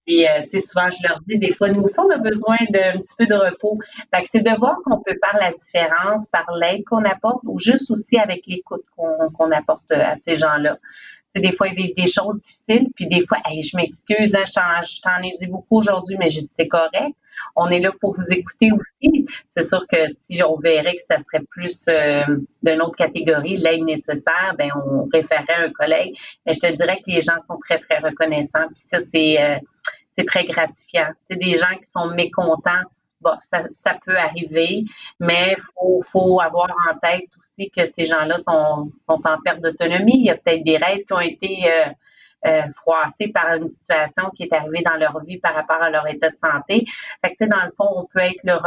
Puis, 0.05 0.27
euh, 0.27 0.41
tu 0.41 0.47
sais, 0.47 0.59
souvent, 0.59 0.89
je 0.89 1.07
leur 1.07 1.19
dis, 1.27 1.37
des 1.37 1.53
fois, 1.53 1.69
nous 1.69 1.81
aussi, 1.81 1.99
on 1.99 2.09
a 2.09 2.17
besoin 2.17 2.57
d'un 2.69 2.99
petit 2.99 3.15
peu 3.17 3.25
de 3.25 3.35
repos. 3.35 3.79
Fait 4.13 4.21
que 4.21 4.29
c'est 4.29 4.41
de 4.41 4.57
voir 4.57 4.77
qu'on 4.83 5.01
peut 5.01 5.17
faire 5.23 5.39
la 5.39 5.51
différence 5.53 6.27
par 6.27 6.45
l'aide 6.55 6.83
qu'on 6.83 7.05
apporte 7.05 7.41
ou 7.43 7.57
juste 7.57 7.89
aussi 7.91 8.17
avec 8.17 8.45
l'écoute 8.47 8.83
qu'on 8.95 9.51
apporte 9.51 9.91
à 9.91 10.15
ces 10.15 10.35
gens-là. 10.35 10.77
Des 11.35 11.51
fois, 11.51 11.67
ils 11.67 11.75
vivent 11.75 11.95
des 11.95 12.07
choses 12.07 12.39
difficiles, 12.39 12.87
puis 12.95 13.07
des 13.07 13.25
fois, 13.25 13.37
je 13.45 13.75
m'excuse, 13.75 14.35
hein, 14.35 14.43
je 14.45 15.01
t'en 15.01 15.23
ai 15.23 15.35
dit 15.39 15.47
beaucoup 15.47 15.77
aujourd'hui, 15.77 16.15
mais 16.19 16.29
j'ai 16.29 16.41
dit 16.41 16.49
c'est 16.51 16.67
correct 16.67 17.15
on 17.55 17.69
est 17.69 17.79
là 17.79 17.91
pour 17.99 18.15
vous 18.15 18.31
écouter 18.31 18.69
aussi. 18.71 19.25
C'est 19.49 19.63
sûr 19.63 19.85
que 19.87 20.07
si 20.09 20.41
on 20.43 20.57
verrait 20.57 20.95
que 20.95 21.01
ça 21.01 21.19
serait 21.19 21.43
plus 21.49 21.85
euh, 21.87 22.23
d'une 22.61 22.81
autre 22.81 22.97
catégorie, 22.97 23.57
l'aide 23.57 23.83
nécessaire, 23.83 24.55
ben 24.57 24.69
on 24.75 25.07
référerait 25.11 25.65
un 25.65 25.71
collègue. 25.71 26.15
Mais 26.45 26.53
je 26.53 26.59
te 26.59 26.71
dirais 26.75 26.97
que 26.97 27.11
les 27.11 27.21
gens 27.21 27.39
sont 27.45 27.57
très, 27.57 27.79
très 27.79 27.99
reconnaissants. 27.99 28.67
Puis 28.67 28.83
ça, 28.83 28.99
c'est 28.99 29.41
euh, 29.41 29.57
c'est 30.13 30.25
très 30.25 30.45
gratifiant. 30.45 31.09
C'est 31.23 31.37
des 31.37 31.55
gens 31.57 31.75
qui 31.81 31.89
sont 31.89 32.07
mécontents. 32.07 32.83
Bon, 33.23 33.37
ça, 33.39 33.95
peut 34.05 34.17
arriver, 34.17 34.83
mais 35.19 35.55
faut, 35.55 36.01
faut 36.01 36.41
avoir 36.41 36.69
en 36.89 36.97
tête 36.97 37.29
aussi 37.39 37.69
que 37.69 37.85
ces 37.85 38.05
gens-là 38.05 38.37
sont, 38.37 38.91
sont 39.05 39.21
en 39.25 39.39
perte 39.41 39.61
d'autonomie. 39.61 40.17
Il 40.17 40.25
y 40.25 40.29
a 40.29 40.35
peut-être 40.35 40.63
des 40.63 40.77
rêves 40.77 41.05
qui 41.05 41.13
ont 41.13 41.19
été 41.19 41.71
euh, 42.45 42.63
froissés 42.75 43.29
par 43.29 43.53
une 43.53 43.67
situation 43.69 44.29
qui 44.35 44.43
est 44.43 44.53
arrivée 44.53 44.81
dans 44.81 44.97
leur 44.97 45.23
vie 45.23 45.37
par 45.37 45.55
rapport 45.55 45.81
à 45.81 45.89
leur 45.89 46.05
état 46.07 46.29
de 46.29 46.35
santé. 46.35 46.85
Fait 47.23 47.33
que, 47.33 47.45
dans 47.45 47.63
le 47.63 47.71
fond, 47.71 47.87
on 47.95 48.05
peut 48.05 48.19
être 48.19 48.43
le, 48.43 48.57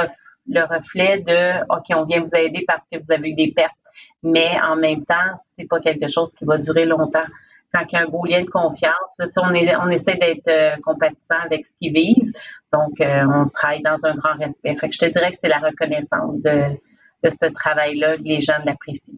le 0.48 0.62
reflet 0.62 1.20
de 1.20 1.62
OK, 1.68 1.84
on 1.90 2.04
vient 2.04 2.20
vous 2.20 2.34
aider 2.34 2.64
parce 2.66 2.88
que 2.88 2.96
vous 2.96 3.12
avez 3.12 3.30
eu 3.30 3.34
des 3.34 3.52
pertes, 3.52 3.76
mais 4.22 4.58
en 4.62 4.76
même 4.76 5.04
temps, 5.04 5.34
c'est 5.36 5.68
pas 5.68 5.80
quelque 5.80 6.08
chose 6.08 6.32
qui 6.34 6.46
va 6.46 6.56
durer 6.56 6.86
longtemps 6.86 7.26
a 7.76 8.00
un 8.00 8.06
beau 8.06 8.24
lien 8.24 8.42
de 8.42 8.50
confiance, 8.50 9.20
on, 9.36 9.90
essaie 9.90 10.16
d'être 10.16 10.48
euh, 10.48 10.76
compatissant 10.82 11.36
avec 11.44 11.64
ce 11.66 11.76
qu'ils 11.78 11.92
vivent. 11.92 12.32
Donc, 12.72 13.00
euh, 13.00 13.24
on 13.26 13.48
travaille 13.48 13.82
dans 13.82 14.04
un 14.04 14.14
grand 14.14 14.36
respect. 14.38 14.76
Fait 14.76 14.88
que 14.88 14.94
je 14.94 14.98
te 14.98 15.06
dirais 15.06 15.30
que 15.30 15.38
c'est 15.40 15.48
la 15.48 15.58
reconnaissance 15.58 16.40
de, 16.42 17.28
ce 17.28 17.46
travail-là 17.46 18.16
les 18.16 18.40
gens 18.40 18.54
l'apprécient 18.64 19.14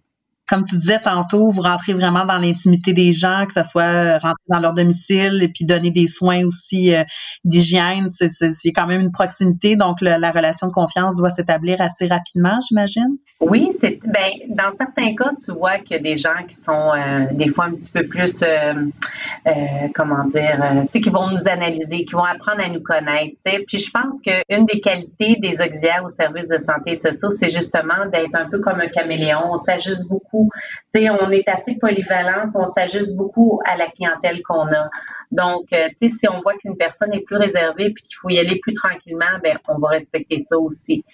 comme 0.50 0.64
tu 0.64 0.76
disais 0.76 0.98
tantôt, 0.98 1.50
vous 1.50 1.60
rentrez 1.60 1.92
vraiment 1.92 2.24
dans 2.24 2.38
l'intimité 2.38 2.94
des 2.94 3.12
gens, 3.12 3.44
que 3.44 3.52
ce 3.52 3.62
soit 3.62 4.16
rentrer 4.16 4.44
dans 4.48 4.60
leur 4.60 4.72
domicile 4.72 5.42
et 5.42 5.48
puis 5.48 5.66
donner 5.66 5.90
des 5.90 6.06
soins 6.06 6.42
aussi 6.42 6.94
euh, 6.94 7.04
d'hygiène. 7.44 8.08
C'est 8.08 8.72
quand 8.72 8.86
même 8.86 9.02
une 9.02 9.12
proximité, 9.12 9.76
donc 9.76 10.00
la 10.00 10.30
relation 10.30 10.66
de 10.66 10.72
confiance 10.72 11.16
doit 11.16 11.28
s'établir 11.28 11.82
assez 11.82 12.06
rapidement, 12.06 12.58
j'imagine. 12.66 13.18
Oui, 13.40 13.70
c'est 13.72 14.00
ben 14.04 14.32
dans 14.48 14.72
certains 14.72 15.14
cas, 15.14 15.30
tu 15.32 15.52
vois 15.52 15.78
qu'il 15.78 15.96
y 15.96 16.00
a 16.00 16.02
des 16.02 16.16
gens 16.16 16.44
qui 16.48 16.56
sont 16.56 16.92
euh, 16.92 17.26
des 17.30 17.46
fois 17.48 17.66
un 17.66 17.70
petit 17.70 17.92
peu 17.92 18.08
plus 18.08 18.42
euh, 18.42 18.74
euh 19.46 19.52
comment 19.94 20.24
dire, 20.24 20.58
tu 20.82 20.86
sais, 20.90 21.00
qui 21.00 21.10
vont 21.10 21.30
nous 21.30 21.46
analyser, 21.46 22.04
qui 22.04 22.14
vont 22.14 22.24
apprendre 22.24 22.64
à 22.64 22.68
nous 22.68 22.82
connaître. 22.82 23.36
Tu 23.36 23.50
sais. 23.50 23.64
Puis 23.64 23.78
je 23.78 23.92
pense 23.92 24.20
qu'une 24.20 24.66
des 24.66 24.80
qualités 24.80 25.36
des 25.36 25.60
auxiliaires 25.60 26.02
au 26.04 26.08
service 26.08 26.48
de 26.48 26.58
santé 26.58 26.96
sociaux, 26.96 27.30
c'est 27.30 27.48
justement 27.48 28.06
d'être 28.10 28.34
un 28.34 28.50
peu 28.50 28.58
comme 28.58 28.80
un 28.80 28.88
caméléon. 28.88 29.52
On 29.52 29.56
s'ajuste 29.56 30.08
beaucoup. 30.08 30.50
Tu 30.92 31.02
sais, 31.02 31.08
on 31.08 31.30
est 31.30 31.48
assez 31.48 31.76
polyvalent, 31.76 32.50
on 32.56 32.66
s'ajuste 32.66 33.14
beaucoup 33.14 33.60
à 33.64 33.76
la 33.76 33.86
clientèle 33.86 34.42
qu'on 34.42 34.66
a. 34.66 34.90
Donc, 35.30 35.66
tu 35.68 35.76
sais, 35.94 36.08
si 36.08 36.28
on 36.28 36.40
voit 36.40 36.54
qu'une 36.54 36.76
personne 36.76 37.14
est 37.14 37.20
plus 37.20 37.36
réservée 37.36 37.92
puis 37.92 38.02
qu'il 38.02 38.16
faut 38.16 38.30
y 38.30 38.40
aller 38.40 38.58
plus 38.58 38.74
tranquillement, 38.74 39.38
ben 39.44 39.58
on 39.68 39.78
va 39.78 39.90
respecter 39.90 40.40
ça 40.40 40.58
aussi. 40.58 41.04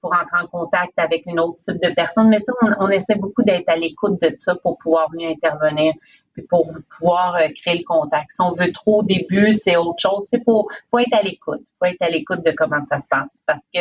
pour 0.00 0.12
entrer 0.12 0.38
en 0.40 0.46
contact 0.46 0.92
avec 0.98 1.24
une 1.26 1.31
autre 1.38 1.58
type 1.58 1.80
de 1.82 1.92
personne. 1.94 2.28
Mais 2.28 2.38
sais, 2.38 2.52
on, 2.78 2.88
essaie 2.88 3.16
beaucoup 3.16 3.42
d'être 3.42 3.68
à 3.68 3.76
l'écoute 3.76 4.20
de 4.20 4.30
ça 4.30 4.54
pour 4.56 4.78
pouvoir 4.78 5.08
mieux 5.12 5.28
intervenir 5.28 5.94
puis 6.32 6.42
pour 6.42 6.66
pouvoir 6.98 7.36
euh, 7.36 7.48
créer 7.54 7.78
le 7.78 7.84
contact. 7.84 8.30
Si 8.30 8.40
on 8.40 8.52
veut 8.52 8.72
trop 8.72 9.00
au 9.00 9.02
début, 9.02 9.52
c'est 9.52 9.76
autre 9.76 10.00
chose. 10.00 10.26
C'est 10.28 10.42
faut, 10.44 10.68
être 10.98 11.14
à 11.14 11.22
l'écoute. 11.22 11.62
faut 11.78 11.86
être 11.86 12.00
à 12.02 12.08
l'écoute 12.08 12.44
de 12.44 12.52
comment 12.52 12.82
ça 12.82 13.00
se 13.00 13.08
passe 13.08 13.42
parce 13.46 13.64
que 13.74 13.80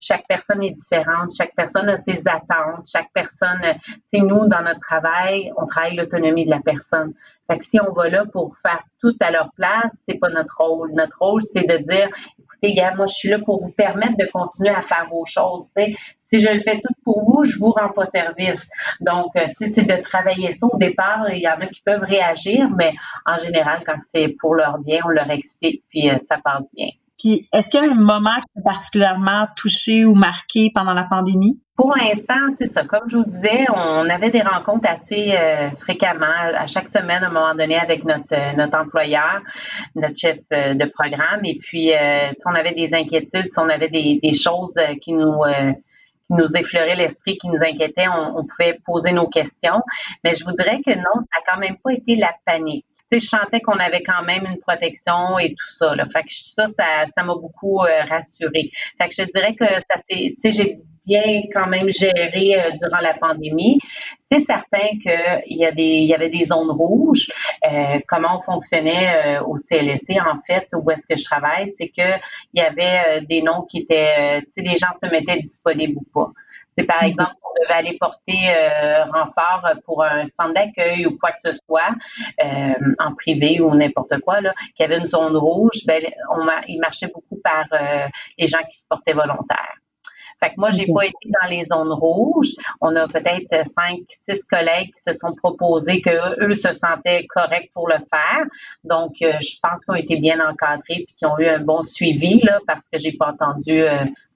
chaque 0.00 0.26
personne 0.28 0.62
est 0.62 0.70
différente, 0.70 1.30
chaque 1.36 1.54
personne 1.54 1.88
a 1.88 1.96
ses 1.96 2.28
attentes, 2.28 2.86
chaque 2.90 3.10
personne, 3.12 3.60
tu 3.62 3.92
sais, 4.06 4.18
nous, 4.18 4.46
dans 4.46 4.62
notre 4.62 4.80
travail, 4.80 5.52
on 5.56 5.66
travaille 5.66 5.96
l'autonomie 5.96 6.44
de 6.44 6.50
la 6.50 6.60
personne. 6.60 7.14
Fait 7.50 7.58
que 7.58 7.64
si 7.64 7.80
on 7.80 7.92
va 7.92 8.08
là 8.08 8.24
pour 8.26 8.56
faire 8.56 8.82
tout 9.00 9.16
à 9.20 9.30
leur 9.30 9.50
place, 9.52 9.96
c'est 10.04 10.18
pas 10.18 10.28
notre 10.28 10.56
rôle. 10.58 10.92
Notre 10.92 11.18
rôle, 11.18 11.42
c'est 11.42 11.66
de 11.66 11.78
dire, 11.78 12.08
écoutez, 12.38 12.74
gars, 12.74 12.94
moi, 12.94 13.06
je 13.06 13.14
suis 13.14 13.28
là 13.28 13.38
pour 13.38 13.62
vous 13.62 13.70
permettre 13.70 14.16
de 14.18 14.26
continuer 14.30 14.70
à 14.70 14.82
faire 14.82 15.08
vos 15.10 15.24
choses. 15.24 15.64
Si 16.20 16.40
je 16.40 16.50
le 16.50 16.60
fais 16.60 16.80
tout 16.80 16.94
pour 17.04 17.24
vous, 17.24 17.44
je 17.44 17.58
vous 17.58 17.70
rends 17.70 17.90
pas 17.90 18.06
service. 18.06 18.68
Donc, 19.00 19.34
euh, 19.36 19.46
tu 19.46 19.66
sais, 19.66 19.66
c'est 19.66 19.84
de 19.84 20.02
travailler 20.02 20.52
ça 20.52 20.66
au 20.66 20.76
départ. 20.76 21.30
Il 21.30 21.40
y 21.40 21.48
en 21.48 21.60
a 21.60 21.66
qui 21.66 21.80
peuvent 21.82 22.02
réagir, 22.02 22.68
mais 22.76 22.92
en 23.24 23.38
général, 23.38 23.82
quand 23.86 23.98
c'est 24.04 24.28
pour 24.40 24.54
leur 24.54 24.78
bien, 24.78 25.00
on 25.04 25.08
leur 25.08 25.30
explique, 25.30 25.84
puis 25.88 26.10
euh, 26.10 26.18
ça 26.18 26.38
passe 26.42 26.70
bien. 26.74 26.90
Puis, 27.18 27.48
est-ce 27.52 27.68
qu'il 27.68 27.82
y 27.82 27.88
a 27.88 27.90
un 27.90 27.94
moment 27.96 28.36
qui 28.36 28.60
est 28.60 28.62
particulièrement 28.62 29.46
touché 29.56 30.04
ou 30.04 30.14
marqué 30.14 30.70
pendant 30.72 30.94
la 30.94 31.04
pandémie? 31.04 31.60
Pour 31.76 31.96
l'instant, 31.96 32.54
c'est 32.56 32.66
ça. 32.66 32.84
Comme 32.84 33.08
je 33.08 33.16
vous 33.16 33.24
disais, 33.24 33.64
on 33.72 34.08
avait 34.08 34.30
des 34.30 34.42
rencontres 34.42 34.88
assez 34.90 35.32
euh, 35.32 35.70
fréquemment, 35.70 36.26
à 36.26 36.66
chaque 36.66 36.88
semaine, 36.88 37.22
à 37.22 37.28
un 37.28 37.30
moment 37.30 37.54
donné, 37.54 37.76
avec 37.76 38.04
notre, 38.04 38.34
euh, 38.34 38.52
notre 38.56 38.78
employeur, 38.78 39.42
notre 39.94 40.16
chef 40.16 40.38
euh, 40.52 40.74
de 40.74 40.84
programme. 40.86 41.40
Et 41.44 41.56
puis, 41.56 41.90
si 41.90 42.42
on 42.46 42.54
avait 42.54 42.74
des 42.74 42.94
inquiétudes, 42.94 43.46
si 43.46 43.58
on 43.58 43.68
avait 43.68 43.88
des, 43.88 44.18
des 44.22 44.32
choses 44.32 44.78
qui 45.00 45.12
nous 45.12 45.42
qui 46.30 46.34
nous 46.34 46.56
effleuraient 46.56 46.96
l'esprit, 46.96 47.38
qui 47.38 47.48
nous 47.48 47.62
inquiétaient, 47.62 48.08
on, 48.08 48.38
on, 48.38 48.44
pouvait 48.44 48.78
poser 48.84 49.12
nos 49.12 49.28
questions. 49.28 49.80
Mais 50.22 50.34
je 50.34 50.44
vous 50.44 50.52
dirais 50.52 50.82
que 50.84 50.94
non, 50.94 51.14
ça 51.20 51.40
n'a 51.40 51.52
quand 51.52 51.58
même 51.58 51.76
pas 51.82 51.92
été 51.92 52.16
la 52.16 52.34
panique 52.44 52.84
sais, 53.08 53.20
je 53.20 53.26
sentais 53.26 53.60
qu'on 53.60 53.78
avait 53.78 54.02
quand 54.02 54.22
même 54.24 54.44
une 54.46 54.58
protection 54.58 55.38
et 55.38 55.50
tout 55.50 55.70
ça. 55.70 55.94
Là. 55.94 56.06
Fait 56.08 56.22
que 56.22 56.28
ça, 56.30 56.66
ça, 56.66 57.22
m'a 57.22 57.34
beaucoup 57.34 57.82
euh, 57.82 58.02
rassurée. 58.08 58.70
Fait 59.00 59.08
que 59.08 59.14
je 59.14 59.22
dirais 59.30 59.54
que 59.54 59.66
ça 59.66 59.96
s'est, 59.96 60.34
tu 60.34 60.34
sais, 60.36 60.52
j'ai 60.52 60.78
bien 61.06 61.42
quand 61.54 61.68
même 61.68 61.88
géré 61.88 62.60
euh, 62.60 62.70
durant 62.80 63.00
la 63.00 63.14
pandémie. 63.14 63.78
C'est 64.20 64.40
certain 64.40 64.88
qu'il 65.02 65.56
y 65.56 65.64
a 65.64 65.72
des, 65.72 65.82
il 65.82 66.04
y 66.04 66.14
avait 66.14 66.28
des 66.28 66.44
zones 66.44 66.70
rouges. 66.70 67.30
Euh, 67.70 67.98
comment 68.06 68.38
on 68.38 68.40
fonctionnait 68.42 69.38
au 69.46 69.56
CLSC 69.56 70.18
en 70.20 70.38
fait, 70.38 70.68
où 70.74 70.90
est-ce 70.90 71.06
que 71.06 71.16
je 71.16 71.24
travaille, 71.24 71.70
c'est 71.70 71.88
que 71.88 72.18
il 72.52 72.60
y 72.60 72.60
avait 72.60 73.22
des 73.22 73.40
noms 73.40 73.62
qui 73.62 73.78
étaient, 73.78 74.42
tu 74.42 74.46
sais, 74.50 74.60
les 74.62 74.76
gens 74.76 74.92
se 75.00 75.06
mettaient 75.06 75.40
disponibles 75.40 75.96
ou 75.96 76.06
pas. 76.12 76.30
C'est 76.78 76.86
par 76.86 77.02
mhm. 77.02 77.08
exemple, 77.08 77.34
on 77.42 77.62
devait 77.62 77.74
aller 77.74 77.98
porter 77.98 78.38
euh, 78.50 79.04
renfort 79.06 79.68
pour 79.84 80.04
un 80.04 80.24
centre 80.24 80.54
d'accueil 80.54 81.06
ou 81.06 81.18
quoi 81.18 81.32
que 81.32 81.40
ce 81.40 81.52
soit, 81.52 81.90
euh, 82.44 82.94
en 82.98 83.14
privé 83.14 83.60
ou 83.60 83.74
n'importe 83.74 84.20
quoi, 84.20 84.40
là, 84.40 84.54
qui 84.76 84.82
avait 84.84 84.98
une 84.98 85.06
zone 85.06 85.36
rouge, 85.36 85.84
ben, 85.86 86.04
on 86.30 86.46
il 86.68 86.78
marchait 86.80 87.08
beaucoup 87.08 87.40
par 87.42 87.64
euh, 87.72 88.06
les 88.38 88.46
gens 88.46 88.62
qui 88.70 88.78
se 88.78 88.86
portaient 88.88 89.12
volontaires. 89.12 89.76
Fait 90.42 90.50
que 90.50 90.54
moi, 90.56 90.70
j'ai 90.70 90.86
pas 90.86 91.04
été 91.04 91.30
dans 91.42 91.48
les 91.48 91.64
zones 91.64 91.92
rouges. 91.92 92.54
On 92.80 92.94
a 92.96 93.08
peut-être 93.08 93.66
cinq, 93.66 94.00
six 94.08 94.44
collègues 94.44 94.92
qui 94.92 95.00
se 95.00 95.12
sont 95.12 95.32
proposés 95.32 96.00
que 96.00 96.44
eux 96.44 96.54
se 96.54 96.72
sentaient 96.72 97.26
corrects 97.26 97.70
pour 97.74 97.88
le 97.88 97.96
faire. 98.10 98.44
Donc, 98.84 99.12
je 99.20 99.58
pense 99.62 99.84
qu'ils 99.84 99.92
ont 99.92 99.96
été 99.96 100.16
bien 100.16 100.38
encadrés 100.40 101.04
puis 101.06 101.14
qu'ils 101.18 101.28
ont 101.28 101.38
eu 101.38 101.46
un 101.46 101.60
bon 101.60 101.82
suivi 101.82 102.40
là, 102.40 102.58
parce 102.66 102.88
que 102.88 102.98
j'ai 102.98 103.12
pas 103.12 103.32
entendu 103.32 103.82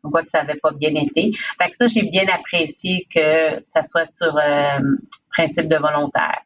on 0.04 0.10
voit 0.10 0.22
que 0.22 0.30
ça 0.30 0.42
n'avait 0.42 0.58
pas 0.58 0.72
bien 0.72 0.94
été. 0.94 1.32
Fait 1.60 1.70
que 1.70 1.76
ça, 1.76 1.86
j'ai 1.86 2.02
bien 2.02 2.26
apprécié 2.32 3.06
que 3.14 3.62
ça 3.62 3.82
soit 3.82 4.06
sur 4.06 4.36
euh, 4.36 4.78
principe 5.30 5.68
de 5.68 5.76
volontaire. 5.76 6.40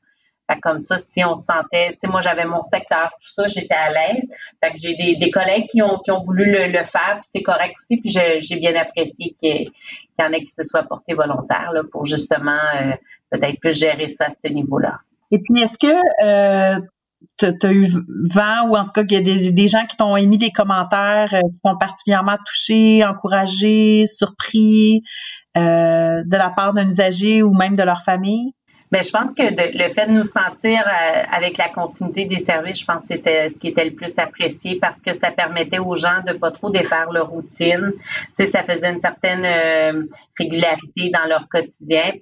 Fait 0.50 0.60
comme 0.60 0.80
ça, 0.80 0.98
si 0.98 1.24
on 1.24 1.34
se 1.34 1.44
sentait, 1.44 1.90
tu 1.92 1.98
sais, 1.98 2.06
moi 2.08 2.20
j'avais 2.20 2.44
mon 2.44 2.62
secteur, 2.62 3.10
tout 3.20 3.32
ça, 3.32 3.48
j'étais 3.48 3.74
à 3.74 3.90
l'aise. 3.90 4.30
Fait 4.62 4.72
que 4.72 4.78
j'ai 4.78 4.94
des, 4.94 5.16
des, 5.16 5.30
collègues 5.30 5.66
qui 5.68 5.82
ont, 5.82 5.98
qui 5.98 6.10
ont 6.10 6.20
voulu 6.20 6.44
le, 6.44 6.66
le 6.68 6.84
faire, 6.84 7.18
puis 7.20 7.30
c'est 7.30 7.42
correct 7.42 7.74
aussi, 7.76 8.00
puis 8.00 8.10
j'ai 8.10 8.56
bien 8.56 8.74
apprécié 8.76 9.34
qu'il 9.38 9.70
y, 10.18 10.22
en 10.22 10.32
ait 10.32 10.40
qui 10.40 10.52
se 10.52 10.62
soient 10.62 10.84
portés 10.84 11.14
volontaires 11.14 11.72
là, 11.72 11.82
pour 11.90 12.06
justement 12.06 12.60
euh, 12.80 12.92
peut-être 13.30 13.58
plus 13.60 13.76
gérer 13.76 14.08
ça 14.08 14.26
à 14.26 14.30
ce 14.30 14.52
niveau-là. 14.52 15.00
Et 15.30 15.38
puis, 15.38 15.60
est-ce 15.60 15.78
que 15.78 15.86
euh, 16.24 16.80
tu 17.38 17.66
as 17.66 17.72
eu 17.72 17.86
vent 18.30 18.68
ou 18.68 18.76
en 18.76 18.84
tout 18.84 18.92
cas 18.92 19.04
qu'il 19.04 19.26
y 19.26 19.48
a 19.48 19.50
des, 19.52 19.68
gens 19.68 19.84
qui 19.86 19.96
t'ont 19.96 20.16
émis 20.16 20.38
des 20.38 20.50
commentaires 20.50 21.32
euh, 21.32 21.40
qui 21.40 21.60
t'ont 21.62 21.76
particulièrement 21.76 22.36
touché, 22.44 23.04
encouragé, 23.04 24.04
surpris 24.06 25.02
euh, 25.56 26.22
de 26.24 26.36
la 26.36 26.50
part 26.50 26.74
d'un 26.74 26.86
usager 26.86 27.42
ou 27.42 27.52
même 27.52 27.76
de 27.76 27.82
leur 27.82 28.02
famille? 28.02 28.52
Bien, 28.96 29.02
je 29.02 29.10
pense 29.10 29.34
que 29.34 29.42
le 29.42 29.92
fait 29.92 30.06
de 30.06 30.12
nous 30.12 30.24
sentir 30.24 30.80
euh, 30.80 31.22
avec 31.30 31.58
la 31.58 31.68
continuité 31.68 32.24
des 32.24 32.38
services, 32.38 32.80
je 32.80 32.86
pense 32.86 33.06
que 33.06 33.14
c'était 33.14 33.50
ce 33.50 33.58
qui 33.58 33.68
était 33.68 33.84
le 33.84 33.94
plus 33.94 34.18
apprécié 34.18 34.78
parce 34.80 35.02
que 35.02 35.12
ça 35.12 35.30
permettait 35.30 35.78
aux 35.78 35.96
gens 35.96 36.22
de 36.26 36.32
pas 36.32 36.50
trop 36.50 36.70
défaire 36.70 37.12
leur 37.12 37.28
routine. 37.28 37.92
Tu 37.98 38.30
sais, 38.32 38.46
ça 38.46 38.62
faisait 38.62 38.90
une 38.90 38.98
certaine 38.98 40.08
régularité 40.38 41.10
dans 41.10 41.28
leur 41.28 41.46
quotidien. 41.46 42.12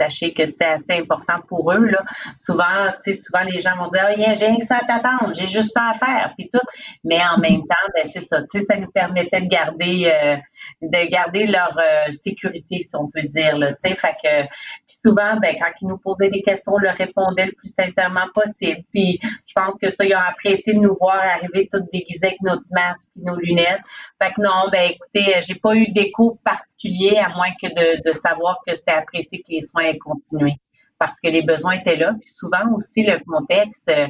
Sachez 0.00 0.32
que 0.32 0.46
c'était 0.46 0.64
assez 0.64 0.92
important 0.92 1.36
pour 1.48 1.72
eux. 1.72 1.84
Là. 1.84 2.02
Souvent, 2.36 2.90
souvent 2.98 3.44
les 3.50 3.60
gens 3.60 3.76
vont 3.76 3.88
dire 3.88 4.08
oh, 4.10 4.14
j'ai 4.16 4.46
rien 4.46 4.58
que 4.58 4.66
ça 4.66 4.78
à 4.78 4.86
t'attendre, 4.86 5.32
j'ai 5.34 5.48
juste 5.48 5.72
ça 5.72 5.90
à 5.90 5.94
faire, 5.94 6.32
puis 6.36 6.48
tout. 6.52 6.60
Mais 7.04 7.20
en 7.22 7.38
même 7.38 7.60
temps, 7.60 7.86
ben, 7.94 8.04
c'est 8.04 8.22
ça, 8.22 8.42
ça 8.46 8.76
nous 8.76 8.90
permettait 8.90 9.42
de 9.42 9.48
garder 9.48 10.10
euh, 10.12 10.36
de 10.82 11.10
garder 11.10 11.46
leur 11.46 11.76
euh, 11.78 12.10
sécurité, 12.12 12.82
si 12.82 12.94
on 12.94 13.10
peut 13.10 13.22
dire. 13.22 13.58
Là, 13.58 13.72
que 13.72 14.48
souvent, 14.86 15.36
ben, 15.36 15.56
quand 15.60 15.70
ils 15.80 15.88
nous 15.88 15.98
posaient 15.98 16.30
des 16.30 16.42
questions, 16.42 16.72
on 16.74 16.78
leur 16.78 16.94
répondait 16.94 17.46
le 17.46 17.52
plus 17.52 17.72
sincèrement 17.72 18.28
possible. 18.34 18.82
Puis 18.92 19.18
je 19.46 19.52
pense 19.54 19.78
que 19.78 19.90
ça, 19.90 20.04
ils 20.04 20.14
ont 20.14 20.18
apprécié 20.18 20.74
de 20.74 20.78
nous 20.78 20.96
voir 20.98 21.20
arriver 21.20 21.68
toutes 21.70 21.90
déguisées 21.92 22.28
avec 22.28 22.42
notre 22.42 22.64
masque 22.70 23.10
et 23.16 23.24
nos 23.24 23.36
lunettes. 23.36 23.80
Fait 24.22 24.32
que 24.32 24.40
non, 24.40 24.68
ben 24.70 24.90
écoutez, 24.90 25.40
j'ai 25.42 25.54
pas 25.54 25.74
eu 25.74 25.86
d'écho 25.92 26.38
particulier 26.44 27.16
à 27.18 27.28
moins 27.30 27.50
que 27.60 27.68
de 28.08 28.12
savoir 28.12 28.58
que 28.66 28.74
c'était 28.74 28.92
apprécié 28.92 29.38
que 29.38 29.50
les 29.50 29.60
soins 29.60 29.89
continuer 29.98 30.56
parce 31.00 31.18
que 31.18 31.28
les 31.28 31.42
besoins 31.42 31.72
étaient 31.72 31.96
là. 31.96 32.12
Puis 32.20 32.30
souvent 32.30 32.72
aussi, 32.76 33.02
le 33.02 33.18
contexte 33.26 33.88
euh, 33.88 34.06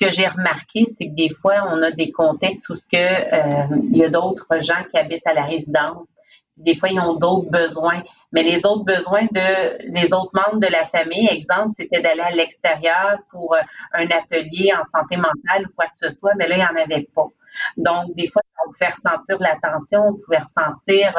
que 0.00 0.10
j'ai 0.10 0.26
remarqué, 0.26 0.84
c'est 0.88 1.06
que 1.06 1.14
des 1.14 1.30
fois, 1.30 1.64
on 1.70 1.80
a 1.80 1.92
des 1.92 2.10
contextes 2.10 2.68
où 2.68 2.74
ce 2.74 2.86
que, 2.86 2.96
euh, 2.96 3.76
il 3.84 3.96
y 3.96 4.04
a 4.04 4.10
d'autres 4.10 4.60
gens 4.60 4.82
qui 4.90 4.98
habitent 4.98 5.26
à 5.26 5.32
la 5.32 5.44
résidence. 5.44 6.10
Des 6.56 6.74
fois, 6.74 6.88
ils 6.88 7.00
ont 7.00 7.14
d'autres 7.14 7.50
besoins. 7.50 8.02
Mais 8.32 8.42
les 8.42 8.66
autres 8.66 8.84
besoins 8.84 9.26
de 9.30 9.92
les 9.92 10.12
autres 10.12 10.32
membres 10.34 10.60
de 10.60 10.70
la 10.70 10.84
famille, 10.84 11.28
exemple, 11.28 11.70
c'était 11.70 12.02
d'aller 12.02 12.20
à 12.20 12.30
l'extérieur 12.32 13.18
pour 13.30 13.54
euh, 13.54 13.60
un 13.92 14.06
atelier 14.06 14.72
en 14.74 14.82
santé 14.82 15.16
mentale 15.16 15.66
ou 15.66 15.72
quoi 15.76 15.86
que 15.86 15.96
ce 15.96 16.10
soit, 16.10 16.34
mais 16.36 16.48
là, 16.48 16.56
il 16.56 16.58
n'y 16.58 16.64
en 16.64 16.84
avait 16.84 17.08
pas. 17.14 17.28
Donc, 17.76 18.14
des 18.16 18.26
fois, 18.26 18.42
on 18.66 18.72
pouvait 18.72 18.90
ressentir 18.90 19.38
de 19.38 19.44
la 19.44 19.56
tension, 19.62 20.08
on 20.08 20.14
pouvait 20.14 20.38
ressentir 20.38 21.14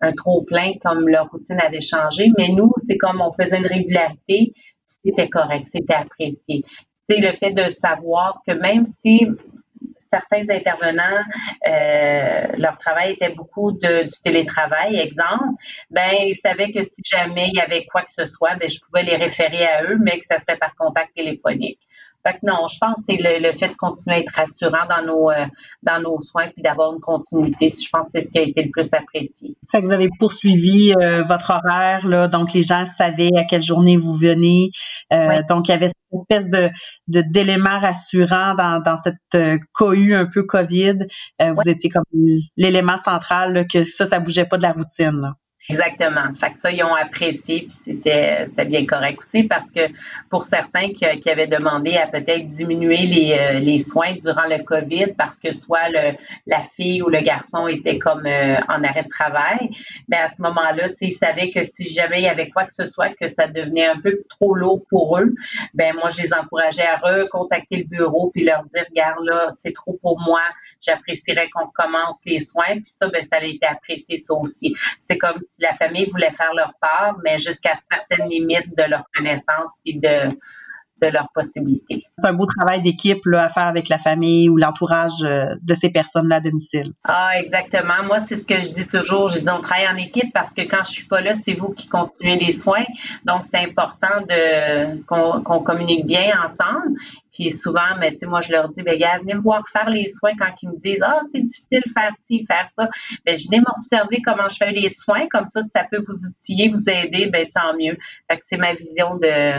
un 0.00 0.12
trop 0.12 0.44
plein 0.44 0.72
comme 0.82 1.08
leur 1.08 1.28
routine 1.30 1.60
avait 1.60 1.80
changé. 1.80 2.30
Mais 2.38 2.48
nous, 2.48 2.72
c'est 2.76 2.96
comme 2.96 3.20
on 3.20 3.32
faisait 3.32 3.58
une 3.58 3.66
régularité, 3.66 4.52
c'était 4.86 5.28
correct, 5.28 5.66
c'était 5.66 5.94
apprécié. 5.94 6.62
c'est 7.04 7.18
le 7.18 7.32
fait 7.32 7.52
de 7.52 7.70
savoir 7.70 8.40
que 8.46 8.52
même 8.52 8.84
si 8.86 9.28
certains 9.98 10.48
intervenants, 10.50 11.22
euh, 11.68 12.46
leur 12.56 12.78
travail 12.78 13.12
était 13.12 13.30
beaucoup 13.30 13.72
de, 13.72 14.04
du 14.04 14.22
télétravail, 14.22 14.96
exemple, 14.96 15.54
ben 15.90 16.10
ils 16.26 16.36
savaient 16.36 16.72
que 16.72 16.82
si 16.82 17.02
jamais 17.04 17.48
il 17.48 17.56
y 17.56 17.60
avait 17.60 17.86
quoi 17.86 18.02
que 18.02 18.12
ce 18.12 18.24
soit, 18.24 18.56
ben 18.56 18.68
je 18.70 18.78
pouvais 18.80 19.02
les 19.02 19.16
référer 19.16 19.64
à 19.66 19.84
eux, 19.84 19.98
mais 20.00 20.18
que 20.18 20.26
ça 20.26 20.38
serait 20.38 20.58
par 20.58 20.74
contact 20.76 21.14
téléphonique. 21.14 21.80
Fait 22.26 22.32
que 22.32 22.38
non, 22.42 22.66
je 22.66 22.76
pense 22.80 22.96
que 22.96 23.02
c'est 23.06 23.18
le, 23.20 23.52
fait 23.52 23.68
de 23.68 23.76
continuer 23.76 24.16
à 24.16 24.18
être 24.18 24.32
rassurant 24.34 24.84
dans 24.88 25.06
nos, 25.06 25.30
euh, 25.30 25.46
dans 25.84 26.00
nos 26.00 26.20
soins 26.20 26.48
puis 26.48 26.60
d'avoir 26.60 26.92
une 26.92 26.98
continuité. 26.98 27.68
Je 27.68 27.88
pense 27.92 28.06
que 28.06 28.12
c'est 28.12 28.20
ce 28.20 28.32
qui 28.32 28.38
a 28.38 28.42
été 28.42 28.64
le 28.64 28.70
plus 28.70 28.92
apprécié. 28.92 29.56
Fait 29.70 29.80
que 29.80 29.86
vous 29.86 29.92
avez 29.92 30.08
poursuivi 30.18 30.92
euh, 31.00 31.22
votre 31.22 31.50
horaire, 31.50 32.04
là, 32.08 32.26
donc 32.26 32.52
les 32.52 32.62
gens 32.62 32.84
savaient 32.84 33.30
à 33.36 33.44
quelle 33.44 33.62
journée 33.62 33.96
vous 33.96 34.14
venez. 34.14 34.70
Euh, 35.12 35.40
donc, 35.48 35.68
il 35.68 35.70
y 35.70 35.74
avait 35.74 35.88
cette 35.88 36.40
espèce 36.42 36.50
de, 36.50 37.22
d'élément 37.30 37.78
rassurant 37.78 38.54
dans, 38.54 38.80
dans 38.80 38.96
cette 38.96 39.62
cohue 39.72 40.14
un 40.14 40.26
peu 40.26 40.42
COVID. 40.42 40.98
Vous 41.40 41.68
étiez 41.68 41.90
comme 41.90 42.04
l'élément 42.56 42.98
central 42.98 43.66
que 43.72 43.84
ça, 43.84 44.04
ça 44.04 44.18
bougeait 44.18 44.46
pas 44.46 44.56
de 44.56 44.62
la 44.62 44.72
routine. 44.72 45.20
Là. 45.20 45.34
Exactement. 45.68 46.32
Fait 46.38 46.52
que 46.52 46.58
ça, 46.58 46.70
ils 46.70 46.82
ont 46.84 46.94
apprécié, 46.94 47.60
puis 47.62 47.70
c'était, 47.70 48.46
c'était 48.46 48.64
bien 48.66 48.86
correct 48.86 49.18
aussi 49.18 49.42
parce 49.42 49.72
que 49.72 49.80
pour 50.30 50.44
certains 50.44 50.90
qui, 50.92 51.04
qui 51.20 51.30
avaient 51.30 51.48
demandé 51.48 51.96
à 51.96 52.06
peut-être 52.06 52.46
diminuer 52.46 52.98
les, 52.98 53.36
euh, 53.38 53.58
les 53.58 53.78
soins 53.78 54.14
durant 54.14 54.46
le 54.46 54.62
COVID 54.62 55.14
parce 55.18 55.40
que 55.40 55.50
soit 55.52 55.88
le, 55.88 56.16
la 56.46 56.62
fille 56.62 57.02
ou 57.02 57.08
le 57.08 57.20
garçon 57.20 57.66
était 57.66 57.98
comme 57.98 58.26
euh, 58.26 58.56
en 58.68 58.84
arrêt 58.84 59.02
de 59.02 59.08
travail, 59.08 59.70
ben 60.08 60.20
à 60.22 60.28
ce 60.28 60.40
moment-là, 60.42 60.88
ils 61.00 61.12
savaient 61.12 61.50
que 61.50 61.64
si 61.64 61.92
jamais 61.92 62.20
il 62.20 62.24
y 62.24 62.28
avait 62.28 62.48
quoi 62.48 62.64
que 62.64 62.72
ce 62.72 62.86
soit, 62.86 63.10
que 63.10 63.26
ça 63.26 63.48
devenait 63.48 63.86
un 63.86 63.98
peu 63.98 64.22
trop 64.28 64.54
lourd 64.54 64.82
pour 64.88 65.18
eux, 65.18 65.34
ben 65.74 65.94
moi, 65.96 66.10
je 66.10 66.22
les 66.22 66.32
encourageais 66.32 66.86
à 66.86 66.96
recontacter 66.96 67.78
le 67.78 67.84
bureau 67.84 68.30
puis 68.30 68.44
leur 68.44 68.64
dire, 68.66 68.84
regarde 68.88 69.24
là, 69.24 69.48
c'est 69.50 69.72
trop 69.72 69.98
pour 70.00 70.20
moi, 70.20 70.42
j'apprécierais 70.80 71.48
qu'on 71.50 71.66
commence 71.74 72.24
les 72.24 72.38
soins, 72.38 72.74
puis 72.74 72.84
ça, 72.86 73.08
ben 73.08 73.22
ça 73.22 73.38
a 73.38 73.44
été 73.44 73.66
apprécié 73.66 74.16
ça 74.18 74.34
aussi. 74.34 74.76
C'est 75.02 75.18
comme 75.18 75.40
la 75.60 75.74
famille 75.74 76.08
voulait 76.10 76.32
faire 76.32 76.52
leur 76.54 76.74
part, 76.80 77.16
mais 77.24 77.38
jusqu'à 77.38 77.74
certaines 77.76 78.28
limites 78.28 78.76
de 78.76 78.84
leur 78.84 79.04
connaissance 79.14 79.80
et 79.84 79.98
de, 79.98 80.36
de 81.02 81.08
leurs 81.08 81.28
possibilités. 81.34 82.02
C'est 82.18 82.28
un 82.28 82.32
beau 82.32 82.46
travail 82.46 82.82
d'équipe 82.82 83.20
à 83.34 83.48
faire 83.48 83.66
avec 83.66 83.88
la 83.88 83.98
famille 83.98 84.48
ou 84.48 84.56
l'entourage 84.56 85.22
euh, 85.22 85.54
de 85.62 85.74
ces 85.74 85.90
personnes-là 85.90 86.36
à 86.36 86.40
domicile. 86.40 86.92
Ah, 87.04 87.32
exactement. 87.38 88.02
Moi, 88.04 88.20
c'est 88.20 88.36
ce 88.36 88.46
que 88.46 88.58
je 88.60 88.72
dis 88.72 88.86
toujours. 88.86 89.28
Je 89.28 89.40
dis 89.40 89.50
on 89.50 89.60
travaille 89.60 89.88
en 89.88 89.96
équipe 89.96 90.32
parce 90.32 90.52
que 90.52 90.62
quand 90.62 90.84
je 90.84 90.90
suis 90.90 91.06
pas 91.06 91.20
là, 91.20 91.34
c'est 91.34 91.52
vous 91.52 91.70
qui 91.70 91.88
continuez 91.88 92.36
les 92.36 92.52
soins. 92.52 92.84
Donc, 93.24 93.44
c'est 93.44 93.58
important 93.58 94.22
de 94.28 95.02
qu'on 95.04 95.60
communique 95.60 96.06
bien 96.06 96.32
ensemble. 96.42 96.96
Puis 97.32 97.50
souvent, 97.50 97.96
mais 98.00 98.12
tu 98.12 98.18
sais, 98.18 98.26
moi, 98.26 98.40
je 98.40 98.50
leur 98.50 98.68
dis, 98.70 98.82
ben, 98.82 98.98
gars, 98.98 99.18
venez 99.18 99.34
me 99.34 99.42
voir 99.42 99.62
faire 99.70 99.90
les 99.90 100.06
soins 100.06 100.32
quand 100.38 100.50
ils 100.62 100.70
me 100.70 100.76
disent, 100.76 101.02
ah, 101.02 101.20
c'est 101.30 101.42
difficile 101.42 101.82
faire 101.92 102.12
ci, 102.14 102.46
faire 102.46 102.68
ça. 102.68 102.88
Ben, 103.26 103.36
je 103.36 103.46
viens 103.50 103.60
m'observer 103.60 104.22
comment 104.24 104.48
je 104.48 104.56
fais 104.56 104.72
les 104.72 104.88
soins. 104.88 105.26
Comme 105.30 105.46
ça, 105.46 105.62
si 105.62 105.68
ça 105.68 105.84
peut 105.90 106.02
vous 106.06 106.26
outiller, 106.26 106.70
vous 106.70 106.88
aider, 106.88 107.26
ben, 107.26 107.46
tant 107.54 107.76
mieux. 107.76 107.98
Fait 108.30 108.38
que 108.38 108.44
c'est 108.46 108.56
ma 108.56 108.72
vision 108.72 109.16
de, 109.18 109.52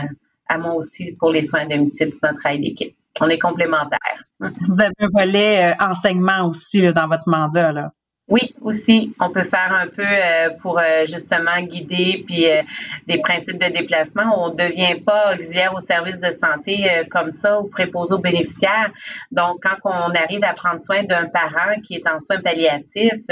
à 0.48 0.58
moi 0.58 0.74
aussi 0.74 1.12
pour 1.18 1.30
les 1.30 1.42
soins 1.42 1.62
à 1.62 1.66
domicile, 1.66 2.10
c'est 2.10 2.22
notre 2.22 2.40
travail 2.40 2.60
d'équipe. 2.60 2.96
On 3.20 3.28
est 3.28 3.38
complémentaires. 3.38 3.98
Vous 4.40 4.80
avez 4.80 4.92
un 5.00 5.08
volet 5.12 5.72
euh, 5.72 5.84
enseignement 5.84 6.46
aussi 6.46 6.80
là, 6.80 6.92
dans 6.92 7.08
votre 7.08 7.28
mandat. 7.28 7.72
Là. 7.72 7.92
Oui, 8.30 8.54
aussi, 8.60 9.14
on 9.20 9.30
peut 9.30 9.44
faire 9.44 9.72
un 9.72 9.86
peu 9.86 10.04
euh, 10.04 10.50
pour 10.60 10.78
euh, 10.78 11.06
justement 11.06 11.62
guider 11.62 12.22
puis 12.26 12.46
euh, 12.46 12.60
des 13.06 13.16
principes 13.18 13.56
de 13.56 13.72
déplacement. 13.72 14.44
On 14.44 14.50
ne 14.50 14.54
devient 14.54 15.00
pas 15.00 15.34
auxiliaire 15.34 15.74
au 15.74 15.80
service 15.80 16.20
de 16.20 16.30
santé 16.30 17.06
comme 17.10 17.30
ça 17.30 17.58
ou 17.58 17.68
préposé 17.68 18.14
aux 18.14 18.18
bénéficiaires. 18.18 18.90
Donc, 19.32 19.62
quand 19.62 19.76
on 19.84 20.14
arrive 20.14 20.44
à 20.44 20.52
prendre 20.52 20.78
soin 20.78 21.04
d'un 21.04 21.24
parent 21.24 21.80
qui 21.82 21.94
est 21.94 22.06
en 22.06 22.20
soins 22.20 22.40
palliatifs, 22.40 23.24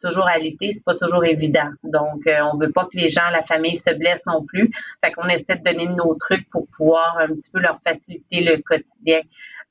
toujours 0.00 0.28
à 0.28 0.38
l'été, 0.38 0.70
c'est 0.70 0.84
pas 0.84 0.94
toujours 0.94 1.24
évident. 1.24 1.70
Donc, 1.82 2.22
on 2.52 2.56
veut 2.56 2.70
pas 2.70 2.84
que 2.84 2.96
les 2.96 3.08
gens, 3.08 3.28
la 3.32 3.42
famille 3.42 3.76
se 3.76 3.92
blessent 3.94 4.26
non 4.26 4.44
plus. 4.44 4.70
Fait 5.02 5.10
qu'on 5.10 5.28
essaie 5.28 5.56
de 5.56 5.64
donner 5.64 5.86
nos 5.88 6.14
trucs 6.14 6.48
pour 6.50 6.68
pouvoir 6.68 7.16
un 7.18 7.28
petit 7.28 7.50
peu 7.50 7.58
leur 7.58 7.78
faciliter 7.80 8.42
le 8.42 8.58
quotidien. 8.62 9.20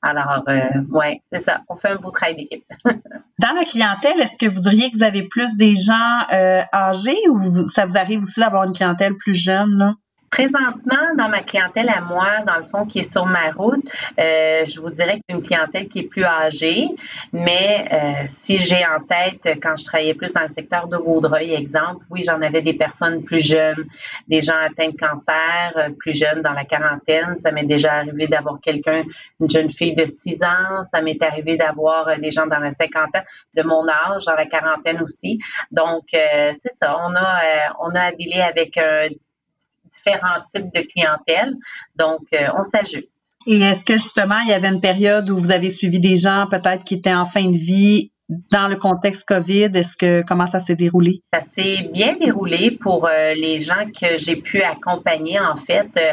Alors, 0.00 0.44
euh, 0.48 0.60
ouais, 0.90 1.20
c'est 1.26 1.40
ça. 1.40 1.62
On 1.68 1.76
fait 1.76 1.88
un 1.88 1.96
beau 1.96 2.10
travail 2.10 2.36
d'équipe. 2.36 2.64
Dans 2.84 3.52
la 3.54 3.64
clientèle, 3.64 4.20
est-ce 4.20 4.38
que 4.38 4.46
vous 4.46 4.60
diriez 4.60 4.90
que 4.90 4.96
vous 4.96 5.02
avez 5.02 5.24
plus 5.24 5.56
des 5.56 5.74
gens 5.74 6.20
euh, 6.32 6.60
âgés 6.72 7.18
ou 7.30 7.66
ça 7.66 7.84
vous 7.84 7.96
arrive 7.96 8.22
aussi 8.22 8.38
d'avoir 8.38 8.64
une 8.64 8.72
clientèle 8.72 9.16
plus 9.16 9.34
jeune? 9.34 9.76
Là? 9.76 9.94
Présentement, 10.30 11.14
dans 11.16 11.28
ma 11.28 11.40
clientèle 11.40 11.88
à 11.88 12.00
moi, 12.00 12.42
dans 12.46 12.56
le 12.56 12.64
fond, 12.64 12.84
qui 12.84 12.98
est 12.98 13.10
sur 13.10 13.24
ma 13.24 13.50
route, 13.50 13.90
euh, 14.20 14.64
je 14.66 14.80
vous 14.80 14.90
dirais 14.90 15.16
que 15.16 15.34
une 15.34 15.42
clientèle 15.42 15.88
qui 15.88 16.00
est 16.00 16.08
plus 16.08 16.24
âgée, 16.24 16.88
mais 17.32 17.88
euh, 17.92 18.26
si 18.26 18.58
j'ai 18.58 18.84
en 18.84 19.00
tête, 19.00 19.58
quand 19.62 19.76
je 19.76 19.84
travaillais 19.84 20.14
plus 20.14 20.32
dans 20.32 20.42
le 20.42 20.48
secteur 20.48 20.86
de 20.86 20.96
Vaudreuil, 20.96 21.54
exemple, 21.54 22.04
oui, 22.10 22.22
j'en 22.22 22.42
avais 22.42 22.60
des 22.60 22.74
personnes 22.74 23.24
plus 23.24 23.44
jeunes, 23.44 23.86
des 24.28 24.40
gens 24.42 24.56
atteints 24.60 24.90
de 24.90 24.96
cancer, 24.96 25.72
euh, 25.76 25.90
plus 25.98 26.16
jeunes 26.16 26.42
dans 26.42 26.52
la 26.52 26.64
quarantaine. 26.64 27.38
Ça 27.38 27.50
m'est 27.50 27.66
déjà 27.66 27.94
arrivé 27.94 28.26
d'avoir 28.26 28.60
quelqu'un, 28.60 29.04
une 29.40 29.48
jeune 29.48 29.70
fille 29.70 29.94
de 29.94 30.04
6 30.04 30.42
ans. 30.42 30.84
Ça 30.84 31.00
m'est 31.00 31.22
arrivé 31.22 31.56
d'avoir 31.56 32.18
des 32.18 32.30
gens 32.30 32.46
dans 32.46 32.58
la 32.58 32.72
cinquantaine, 32.72 33.24
de 33.54 33.62
mon 33.62 33.88
âge, 33.88 34.24
dans 34.26 34.34
la 34.34 34.46
quarantaine 34.46 35.00
aussi. 35.00 35.38
Donc, 35.70 36.04
c'est 36.10 36.72
ça. 36.72 36.98
On 37.06 37.14
a, 37.14 37.40
on 37.80 37.94
a 37.94 38.00
à 38.00 38.48
avec 38.48 38.76
un 38.76 39.08
différents 39.98 40.42
types 40.54 40.72
de 40.74 40.80
clientèle. 40.82 41.54
Donc, 41.96 42.22
euh, 42.32 42.48
on 42.58 42.62
s'ajuste. 42.62 43.32
Et 43.46 43.58
est-ce 43.60 43.84
que 43.84 43.94
justement, 43.94 44.38
il 44.44 44.50
y 44.50 44.52
avait 44.52 44.68
une 44.68 44.80
période 44.80 45.30
où 45.30 45.38
vous 45.38 45.50
avez 45.50 45.70
suivi 45.70 46.00
des 46.00 46.16
gens 46.16 46.46
peut-être 46.50 46.84
qui 46.84 46.94
étaient 46.94 47.14
en 47.14 47.24
fin 47.24 47.44
de 47.44 47.56
vie 47.56 48.12
dans 48.28 48.68
le 48.68 48.76
contexte 48.76 49.26
COVID, 49.26 49.70
est-ce 49.74 49.96
que 49.96 50.22
comment 50.22 50.46
ça 50.46 50.60
s'est 50.60 50.76
déroulé? 50.76 51.22
Ça 51.32 51.40
s'est 51.40 51.88
bien 51.92 52.14
déroulé 52.20 52.70
pour 52.70 53.06
euh, 53.06 53.32
les 53.34 53.58
gens 53.58 53.86
que 53.86 54.18
j'ai 54.18 54.36
pu 54.36 54.60
accompagner. 54.60 55.40
En 55.40 55.56
fait, 55.56 55.88
euh, 55.96 56.12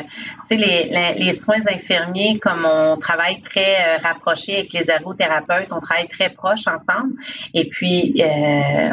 tu 0.49 0.57
sais, 0.57 1.15
les, 1.17 1.31
soins 1.33 1.59
infirmiers, 1.69 2.39
comme 2.39 2.65
on 2.65 2.95
travaille 2.97 3.41
très 3.41 3.75
euh, 3.75 3.97
rapproché 4.01 4.59
avec 4.59 4.73
les 4.73 4.89
ergothérapeutes, 4.89 5.73
on 5.73 5.81
travaille 5.81 6.07
très 6.07 6.29
proche 6.29 6.67
ensemble. 6.67 7.15
Et 7.53 7.67
puis, 7.67 8.21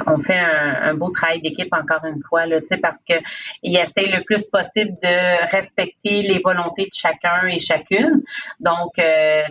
on 0.07 0.19
fait 0.19 0.39
un, 0.39 0.91
un 0.91 0.95
beau 0.95 1.11
travail 1.11 1.41
d'équipe 1.41 1.73
encore 1.73 2.05
une 2.05 2.21
fois, 2.21 2.47
là, 2.47 2.61
tu 2.61 2.67
sais, 2.69 2.77
parce 2.77 3.05
que 3.05 3.15
ils 3.63 3.77
essayent 3.77 4.11
le 4.11 4.25
plus 4.25 4.47
possible 4.47 4.97
de 5.01 5.51
respecter 5.51 6.23
les 6.23 6.41
volontés 6.41 6.85
de 6.85 6.93
chacun 6.93 7.47
et 7.49 7.61
chacune. 7.61 8.23
Donc, 8.59 8.95
tu 8.97 9.03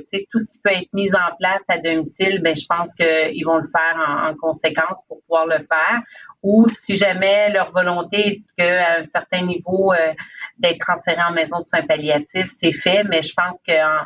sais, 0.05 0.27
tout 0.29 0.39
ce 0.39 0.51
qui 0.51 0.59
peut 0.61 0.71
être 0.71 0.91
mis 0.93 1.13
en 1.13 1.35
place 1.39 1.63
à 1.69 1.77
domicile, 1.77 2.41
ben, 2.43 2.55
je 2.55 2.65
pense 2.65 2.93
qu'ils 2.95 3.45
vont 3.45 3.60
faire 3.63 3.95
en, 3.97 4.35
conséquence 4.35 5.03
pour 5.07 5.21
pouvoir 5.21 5.45
le 5.45 5.57
faire. 5.57 6.01
Ou 6.43 6.67
si 6.69 6.95
jamais 6.95 7.51
leur 7.51 7.71
volonté 7.71 8.27
est 8.27 8.41
qu'à 8.57 8.99
un 8.99 9.03
certain 9.03 9.41
niveau 9.41 9.93
euh, 9.93 10.13
d'être 10.57 10.79
transféré 10.79 11.21
en 11.21 11.31
maison 11.31 11.59
de 11.59 11.65
soins 11.65 11.83
palliatifs, 11.83 12.47
c'est 12.47 12.71
fait. 12.71 13.03
Mais 13.03 13.21
je 13.21 13.33
pense 13.33 13.61
qu'en 13.65 13.99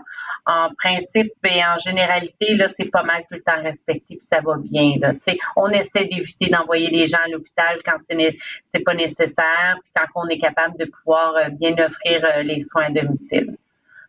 en 0.46 0.74
principe 0.76 1.34
et 1.44 1.64
en 1.64 1.78
généralité, 1.78 2.56
là, 2.56 2.68
c'est 2.68 2.90
pas 2.90 3.04
mal 3.04 3.22
tout 3.30 3.36
le 3.36 3.42
temps 3.42 3.62
respecté 3.62 4.16
puis 4.16 4.22
ça 4.22 4.42
va 4.42 4.58
bien. 4.58 4.94
Là. 5.00 5.14
on 5.56 5.70
essaie 5.70 6.06
d'éviter 6.06 6.48
d'envoyer 6.48 6.90
les 6.90 7.06
gens 7.06 7.20
à 7.26 7.30
l'hôpital 7.30 7.78
quand 7.84 7.98
c'est 8.00 8.80
pas 8.80 8.94
nécessaire, 8.94 9.78
puis 9.82 9.92
quand 9.96 10.06
on 10.16 10.28
est 10.28 10.38
capable 10.38 10.78
de 10.78 10.86
pouvoir 10.86 11.36
euh, 11.36 11.50
bien 11.50 11.74
offrir 11.78 12.24
euh, 12.24 12.44
les 12.44 12.60
soins 12.60 12.86
à 12.86 12.92
domicile. 12.92 13.58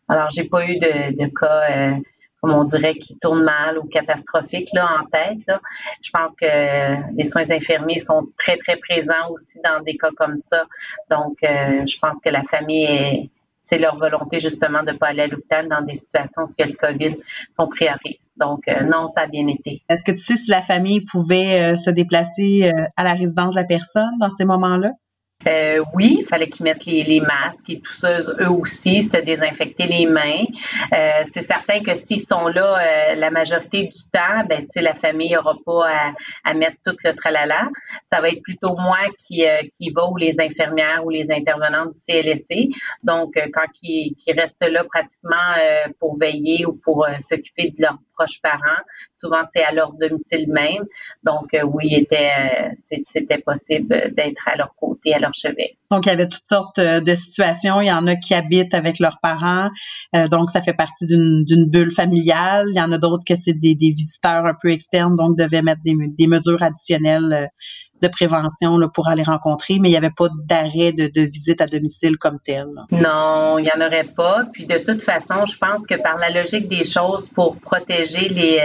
Alors, 0.08 0.30
j'ai 0.30 0.44
pas 0.44 0.64
eu 0.64 0.76
de 0.78 1.26
cas 1.34 1.98
comme 2.40 2.52
on 2.52 2.64
dirait, 2.64 2.94
qui 2.94 3.16
tourne 3.18 3.42
mal 3.42 3.78
ou 3.78 3.84
catastrophique 3.84 4.68
là, 4.72 4.88
en 5.00 5.06
tête. 5.06 5.38
Là. 5.46 5.60
Je 6.02 6.10
pense 6.10 6.34
que 6.36 7.16
les 7.16 7.24
soins 7.24 7.50
infirmiers 7.50 7.98
sont 7.98 8.28
très, 8.36 8.56
très 8.56 8.76
présents 8.76 9.30
aussi 9.30 9.60
dans 9.64 9.82
des 9.82 9.96
cas 9.96 10.10
comme 10.16 10.38
ça. 10.38 10.64
Donc, 11.10 11.42
euh, 11.42 11.86
je 11.86 11.98
pense 11.98 12.20
que 12.20 12.28
la 12.28 12.42
famille 12.42 13.30
c'est 13.58 13.78
leur 13.78 13.96
volonté 13.96 14.38
justement 14.38 14.84
de 14.84 14.92
ne 14.92 14.96
pas 14.96 15.08
aller 15.08 15.22
à 15.22 15.26
l'hôpital 15.26 15.68
dans 15.68 15.82
des 15.82 15.96
situations 15.96 16.42
où 16.44 16.62
le 16.62 16.72
COVID 16.74 17.16
sont 17.52 17.66
pris. 17.66 17.88
Donc, 18.36 18.68
euh, 18.68 18.84
non, 18.84 19.08
ça 19.08 19.22
a 19.22 19.26
bien 19.26 19.48
été. 19.48 19.82
Est-ce 19.88 20.04
que 20.04 20.12
tu 20.12 20.18
sais 20.18 20.36
si 20.36 20.52
la 20.52 20.62
famille 20.62 21.00
pouvait 21.00 21.72
euh, 21.72 21.74
se 21.74 21.90
déplacer 21.90 22.70
à 22.96 23.02
la 23.02 23.14
résidence 23.14 23.56
de 23.56 23.60
la 23.60 23.66
personne 23.66 24.18
dans 24.20 24.30
ces 24.30 24.44
moments-là? 24.44 24.92
Euh, 25.46 25.84
oui, 25.94 26.18
il 26.20 26.24
fallait 26.24 26.48
qu'ils 26.48 26.64
mettent 26.64 26.86
les, 26.86 27.20
masques 27.20 27.68
et 27.68 27.80
tout 27.80 27.92
ça, 27.92 28.18
eux 28.40 28.50
aussi, 28.50 29.02
se 29.02 29.18
désinfecter 29.18 29.86
les 29.86 30.06
mains. 30.06 30.44
Euh, 30.92 31.22
c'est 31.24 31.42
certain 31.42 31.82
que 31.82 31.94
s'ils 31.94 32.20
sont 32.20 32.48
là 32.48 32.78
euh, 32.78 33.14
la 33.14 33.30
majorité 33.30 33.84
du 33.84 34.10
temps, 34.10 34.44
ben, 34.48 34.66
la 34.76 34.94
famille 34.94 35.34
n'aura 35.34 35.54
pas 35.64 36.12
à, 36.44 36.54
mettre 36.54 36.76
tout 36.84 36.96
le 37.04 37.12
tralala. 37.12 37.68
Ça 38.04 38.20
va 38.20 38.30
être 38.30 38.42
plutôt 38.42 38.76
moi 38.76 38.98
qui, 39.18 39.44
qui 39.76 39.90
va 39.90 40.08
ou 40.08 40.16
les 40.16 40.40
infirmières 40.40 41.04
ou 41.04 41.10
les 41.10 41.30
intervenants 41.30 41.86
du 41.86 41.98
CLSC. 41.98 42.70
Donc, 43.02 43.34
quand 43.52 43.66
ils, 43.82 44.16
restent 44.36 44.68
là 44.68 44.84
pratiquement 44.84 45.36
pour 46.00 46.18
veiller 46.18 46.64
ou 46.66 46.72
pour 46.72 47.06
s'occuper 47.18 47.70
de 47.70 47.82
leurs 47.82 47.98
proches 48.14 48.40
parents, 48.40 48.82
souvent 49.12 49.42
c'est 49.52 49.62
à 49.62 49.72
leur 49.72 49.92
domicile 49.92 50.50
même. 50.50 50.84
Donc, 51.22 51.54
oui, 51.64 51.94
était, 51.94 52.30
c'était 53.04 53.38
possible 53.38 54.12
d'être 54.14 54.42
à 54.46 54.56
leur 54.56 54.74
côté, 54.76 55.14
à 55.14 55.18
leur 55.18 55.25
Donc, 55.90 56.06
il 56.06 56.08
y 56.08 56.12
avait 56.12 56.28
toutes 56.28 56.46
sortes 56.48 56.78
euh, 56.78 57.00
de 57.00 57.14
situations. 57.14 57.80
Il 57.80 57.86
y 57.86 57.92
en 57.92 58.06
a 58.06 58.16
qui 58.16 58.34
habitent 58.34 58.74
avec 58.74 58.98
leurs 58.98 59.18
parents, 59.20 59.70
euh, 60.14 60.28
donc 60.28 60.50
ça 60.50 60.62
fait 60.62 60.74
partie 60.74 61.06
d'une 61.06 61.64
bulle 61.66 61.90
familiale. 61.90 62.66
Il 62.70 62.76
y 62.76 62.80
en 62.80 62.92
a 62.92 62.98
d'autres 62.98 63.24
que 63.26 63.34
c'est 63.34 63.52
des, 63.52 63.74
visiteurs 63.74 64.46
un 64.46 64.54
peu 64.60 64.70
externes, 64.70 65.16
donc 65.16 65.38
devaient 65.38 65.62
mettre 65.62 65.82
des, 65.84 65.94
des 65.96 66.26
mesures 66.26 66.62
additionnelles 66.62 67.32
euh, 67.32 67.46
de 68.02 68.08
prévention 68.08 68.76
là, 68.78 68.88
pour 68.88 69.08
aller 69.08 69.22
rencontrer, 69.22 69.78
mais 69.80 69.88
il 69.88 69.92
n'y 69.92 69.98
avait 69.98 70.10
pas 70.10 70.28
d'arrêt 70.44 70.92
de, 70.92 71.06
de, 71.06 71.20
visite 71.22 71.60
à 71.60 71.66
domicile 71.66 72.18
comme 72.18 72.38
tel. 72.44 72.66
Non, 72.90 73.58
il 73.58 73.64
n'y 73.64 73.70
en 73.74 73.86
aurait 73.86 74.04
pas. 74.04 74.44
Puis 74.52 74.66
de 74.66 74.78
toute 74.78 75.02
façon, 75.02 75.46
je 75.46 75.56
pense 75.56 75.86
que 75.86 75.94
par 75.94 76.18
la 76.18 76.30
logique 76.30 76.68
des 76.68 76.84
choses, 76.84 77.28
pour 77.28 77.58
protéger 77.58 78.28
les, 78.28 78.58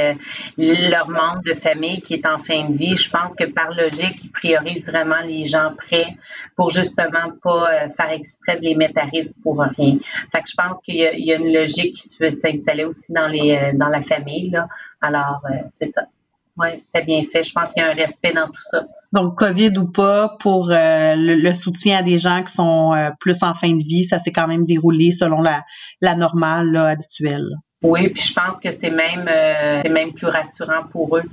euh, 0.58 0.90
leurs 0.90 1.10
membres 1.10 1.44
de 1.44 1.54
famille 1.54 2.02
qui 2.02 2.16
est 2.16 2.26
en 2.26 2.40
fin 2.40 2.70
de 2.70 2.74
vie, 2.74 2.96
je 2.96 3.10
pense 3.10 3.36
que 3.36 3.46
par 3.46 3.72
logique, 3.72 4.24
ils 4.24 4.32
priorisent 4.32 4.90
vraiment 4.90 5.22
les 5.26 5.46
gens 5.46 5.72
prêts 5.78 6.18
pour 6.56 6.70
justement 6.70 7.32
pas 7.44 7.72
euh, 7.72 7.90
faire 7.90 8.12
exprès 8.12 8.58
de 8.58 8.62
les 8.62 8.76
mettre 8.76 9.00
à 9.00 9.06
pour 9.44 9.60
rien. 9.60 9.98
Fait 10.32 10.42
que 10.42 10.50
je 10.50 10.56
pense 10.56 10.82
qu'il 10.82 10.96
y, 10.96 11.26
y, 11.26 11.34
a 11.34 11.36
une 11.36 11.54
logique 11.54 11.96
qui 11.96 12.08
se 12.08 12.24
veut 12.24 12.32
s'installer 12.32 12.86
aussi 12.86 13.12
dans 13.14 13.28
les 13.28 13.52
euh, 13.52 13.72
dans 13.74 13.90
la 13.90 14.02
famille. 14.02 14.50
Là. 14.50 14.68
Alors, 15.02 15.42
c'est 15.70 15.88
ça. 15.88 16.04
Oui, 16.58 16.70
c'était 16.86 17.06
bien 17.06 17.24
fait. 17.32 17.44
Je 17.44 17.54
pense 17.54 17.74
qu'il 17.74 17.84
y 17.84 17.86
a 17.86 17.90
un 17.90 17.94
respect 17.94 18.34
dans 18.34 18.48
tout 18.48 18.62
ça. 18.62 18.86
Donc, 19.14 19.38
COVID 19.38 19.78
ou 19.78 19.92
pas, 19.92 20.36
pour 20.40 20.72
euh, 20.72 21.16
le, 21.18 21.54
soutien 21.54 21.98
à 21.98 22.02
des 22.02 22.18
gens 22.18 22.42
qui 22.44 22.54
sont 22.54 22.94
euh, 22.94 23.10
plus 23.20 23.44
en 23.44 23.54
fin 23.54 23.70
de 23.70 23.84
vie, 23.84 24.06
ça 24.06 24.20
s'est 24.20 24.32
quand 24.32 24.48
même 24.48 24.64
déroulé 24.64 25.12
selon 25.12 25.42
la, 25.42 25.64
la 26.02 26.16
normale 26.16 26.72
là, 26.72 26.88
habituelle. 26.88 27.46
Oui, 27.84 28.10
puis 28.10 28.24
je 28.24 28.34
pense 28.34 28.60
que 28.60 28.70
c'est 28.70 28.92
même, 28.92 29.28
euh, 29.28 29.82
même 29.90 30.14
plus 30.14 30.28
rassurant 30.28 30.84
pour 30.92 31.18
eux. 31.18 31.24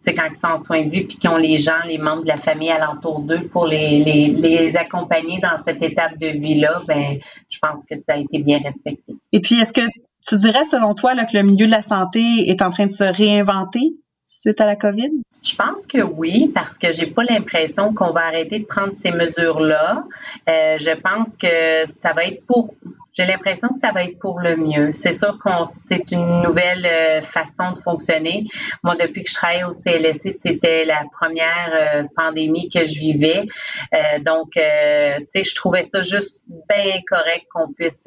C'est 0.00 0.14
quand 0.14 0.26
ils 0.28 0.36
sont 0.36 0.48
en 0.48 0.56
soins 0.56 0.82
de 0.82 0.88
vie 0.88 1.04
puis 1.04 1.18
qu'ils 1.18 1.28
ont 1.30 1.36
les 1.36 1.58
gens, 1.58 1.80
les 1.86 1.98
membres 1.98 2.22
de 2.22 2.28
la 2.28 2.38
famille 2.38 2.70
alentour 2.70 3.20
d'eux 3.20 3.46
pour 3.52 3.66
les, 3.66 4.02
les, 4.02 4.28
les, 4.28 4.76
accompagner 4.76 5.38
dans 5.40 5.58
cette 5.58 5.82
étape 5.82 6.18
de 6.18 6.28
vie-là, 6.28 6.80
ben, 6.88 7.18
je 7.50 7.58
pense 7.60 7.84
que 7.84 7.96
ça 7.96 8.14
a 8.14 8.16
été 8.16 8.38
bien 8.38 8.58
respecté. 8.58 9.14
Et 9.32 9.40
puis, 9.40 9.60
est-ce 9.60 9.72
que 9.72 9.82
tu 10.26 10.36
dirais, 10.38 10.64
selon 10.64 10.94
toi, 10.94 11.14
là, 11.14 11.24
que 11.24 11.36
le 11.36 11.42
milieu 11.42 11.66
de 11.66 11.70
la 11.70 11.82
santé 11.82 12.48
est 12.48 12.62
en 12.62 12.70
train 12.70 12.86
de 12.86 12.90
se 12.90 13.04
réinventer? 13.04 13.92
suite 14.28 14.60
à 14.60 14.66
la 14.66 14.76
COVID? 14.76 15.10
Je 15.42 15.54
pense 15.54 15.86
que 15.86 16.02
oui, 16.02 16.50
parce 16.54 16.76
que 16.78 16.90
j'ai 16.92 17.06
pas 17.06 17.24
l'impression 17.24 17.94
qu'on 17.94 18.10
va 18.10 18.26
arrêter 18.26 18.58
de 18.60 18.64
prendre 18.64 18.92
ces 18.94 19.12
mesures-là. 19.12 20.04
Euh, 20.48 20.78
je 20.78 20.98
pense 21.00 21.36
que 21.36 21.86
ça 21.86 22.12
va 22.12 22.24
être 22.24 22.44
pour 22.44 22.74
j'ai 23.18 23.26
l'impression 23.26 23.68
que 23.68 23.78
ça 23.78 23.90
va 23.90 24.04
être 24.04 24.20
pour 24.20 24.38
le 24.38 24.56
mieux. 24.56 24.92
C'est 24.92 25.12
sûr 25.12 25.40
qu'on 25.40 25.64
c'est 25.64 26.12
une 26.12 26.42
nouvelle 26.42 26.86
euh, 26.86 27.20
façon 27.20 27.72
de 27.72 27.78
fonctionner. 27.78 28.46
Moi, 28.84 28.94
depuis 28.94 29.24
que 29.24 29.30
je 29.30 29.34
travaille 29.34 29.64
au 29.64 29.72
CLSC, 29.72 30.30
c'était 30.30 30.84
la 30.84 31.02
première 31.18 31.72
euh, 31.74 32.04
pandémie 32.14 32.68
que 32.68 32.86
je 32.86 32.96
vivais. 32.96 33.48
Euh, 33.92 34.20
donc, 34.20 34.52
tu 34.52 34.60
sais, 34.60 35.42
je 35.42 35.54
trouvais 35.56 35.82
ça 35.82 36.00
juste 36.00 36.44
bien 36.68 37.00
correct 37.08 37.46
qu'on 37.52 37.72
puisse 37.72 38.04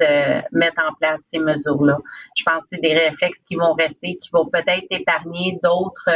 mettre 0.50 0.82
en 0.82 0.94
place 0.94 1.20
ces 1.30 1.38
mesures-là. 1.38 1.98
Je 2.34 2.42
pense 2.44 2.62
que 2.62 2.68
c'est 2.70 2.80
des 2.80 2.94
réflexes 2.94 3.42
qui 3.46 3.56
vont 3.56 3.74
rester, 3.74 4.16
qui 4.16 4.30
vont 4.32 4.46
peut-être 4.46 4.86
épargner 4.90 5.58
d'autres 5.62 6.08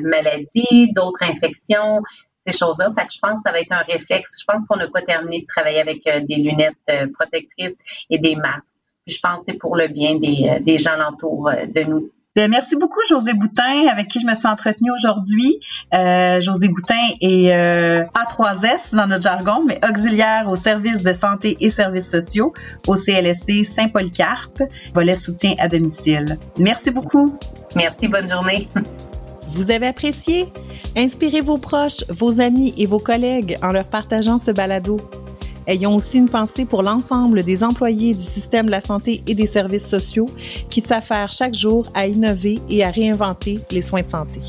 maladies, 0.00 0.92
d'autres 0.92 1.24
infections, 1.24 2.00
ces 2.46 2.56
choses-là. 2.56 2.90
Fait 2.96 3.06
que 3.06 3.12
je 3.12 3.18
pense 3.18 3.36
que 3.36 3.42
ça 3.44 3.52
va 3.52 3.60
être 3.60 3.72
un 3.72 3.82
réflexe. 3.82 4.40
Je 4.40 4.44
pense 4.44 4.66
qu'on 4.66 4.76
n'a 4.76 4.88
pas 4.88 5.02
terminé 5.02 5.42
de 5.42 5.46
travailler 5.46 5.80
avec 5.80 6.06
euh, 6.06 6.20
des 6.20 6.36
lunettes 6.36 6.74
euh, 6.90 7.06
protectrices 7.12 7.78
et 8.10 8.18
des 8.18 8.36
masques. 8.36 8.76
Puis 9.06 9.16
je 9.16 9.20
pense 9.20 9.40
que 9.40 9.52
c'est 9.52 9.58
pour 9.58 9.76
le 9.76 9.88
bien 9.88 10.16
des, 10.16 10.48
euh, 10.48 10.60
des 10.60 10.78
gens 10.78 10.92
alentour 10.92 11.50
de 11.50 11.80
nous. 11.82 12.10
Bien, 12.36 12.48
merci 12.48 12.76
beaucoup, 12.76 13.00
José 13.08 13.32
Boutin, 13.32 13.88
avec 13.90 14.08
qui 14.08 14.20
je 14.20 14.26
me 14.26 14.34
suis 14.34 14.46
entretenue 14.46 14.90
aujourd'hui. 14.90 15.58
Euh, 15.94 16.38
José 16.38 16.68
Boutin 16.68 16.94
est 17.22 17.50
euh, 17.50 18.04
A3S 18.14 18.94
dans 18.94 19.06
notre 19.06 19.22
jargon, 19.22 19.64
mais 19.66 19.80
auxiliaire 19.88 20.46
au 20.46 20.54
service 20.54 21.02
de 21.02 21.14
santé 21.14 21.56
et 21.60 21.70
services 21.70 22.10
sociaux 22.10 22.52
au 22.86 22.94
CLSD 22.94 23.64
Saint-Polycarpe, 23.64 24.62
volet 24.92 25.14
soutien 25.14 25.54
à 25.58 25.68
domicile. 25.68 26.38
Merci 26.58 26.90
beaucoup. 26.90 27.38
Merci, 27.74 28.06
bonne 28.06 28.28
journée. 28.28 28.68
Vous 29.50 29.70
avez 29.70 29.86
apprécié? 29.86 30.46
Inspirez 30.96 31.40
vos 31.40 31.58
proches, 31.58 32.04
vos 32.08 32.40
amis 32.40 32.74
et 32.76 32.86
vos 32.86 32.98
collègues 32.98 33.58
en 33.62 33.72
leur 33.72 33.84
partageant 33.84 34.38
ce 34.38 34.50
balado. 34.50 35.00
Ayons 35.66 35.96
aussi 35.96 36.18
une 36.18 36.28
pensée 36.28 36.64
pour 36.64 36.82
l'ensemble 36.82 37.42
des 37.42 37.64
employés 37.64 38.14
du 38.14 38.22
système 38.22 38.66
de 38.66 38.70
la 38.70 38.80
santé 38.80 39.22
et 39.26 39.34
des 39.34 39.46
services 39.46 39.86
sociaux 39.86 40.26
qui 40.70 40.80
s'affairent 40.80 41.32
chaque 41.32 41.54
jour 41.54 41.86
à 41.94 42.06
innover 42.06 42.60
et 42.68 42.84
à 42.84 42.90
réinventer 42.90 43.58
les 43.72 43.82
soins 43.82 44.02
de 44.02 44.08
santé. 44.08 44.40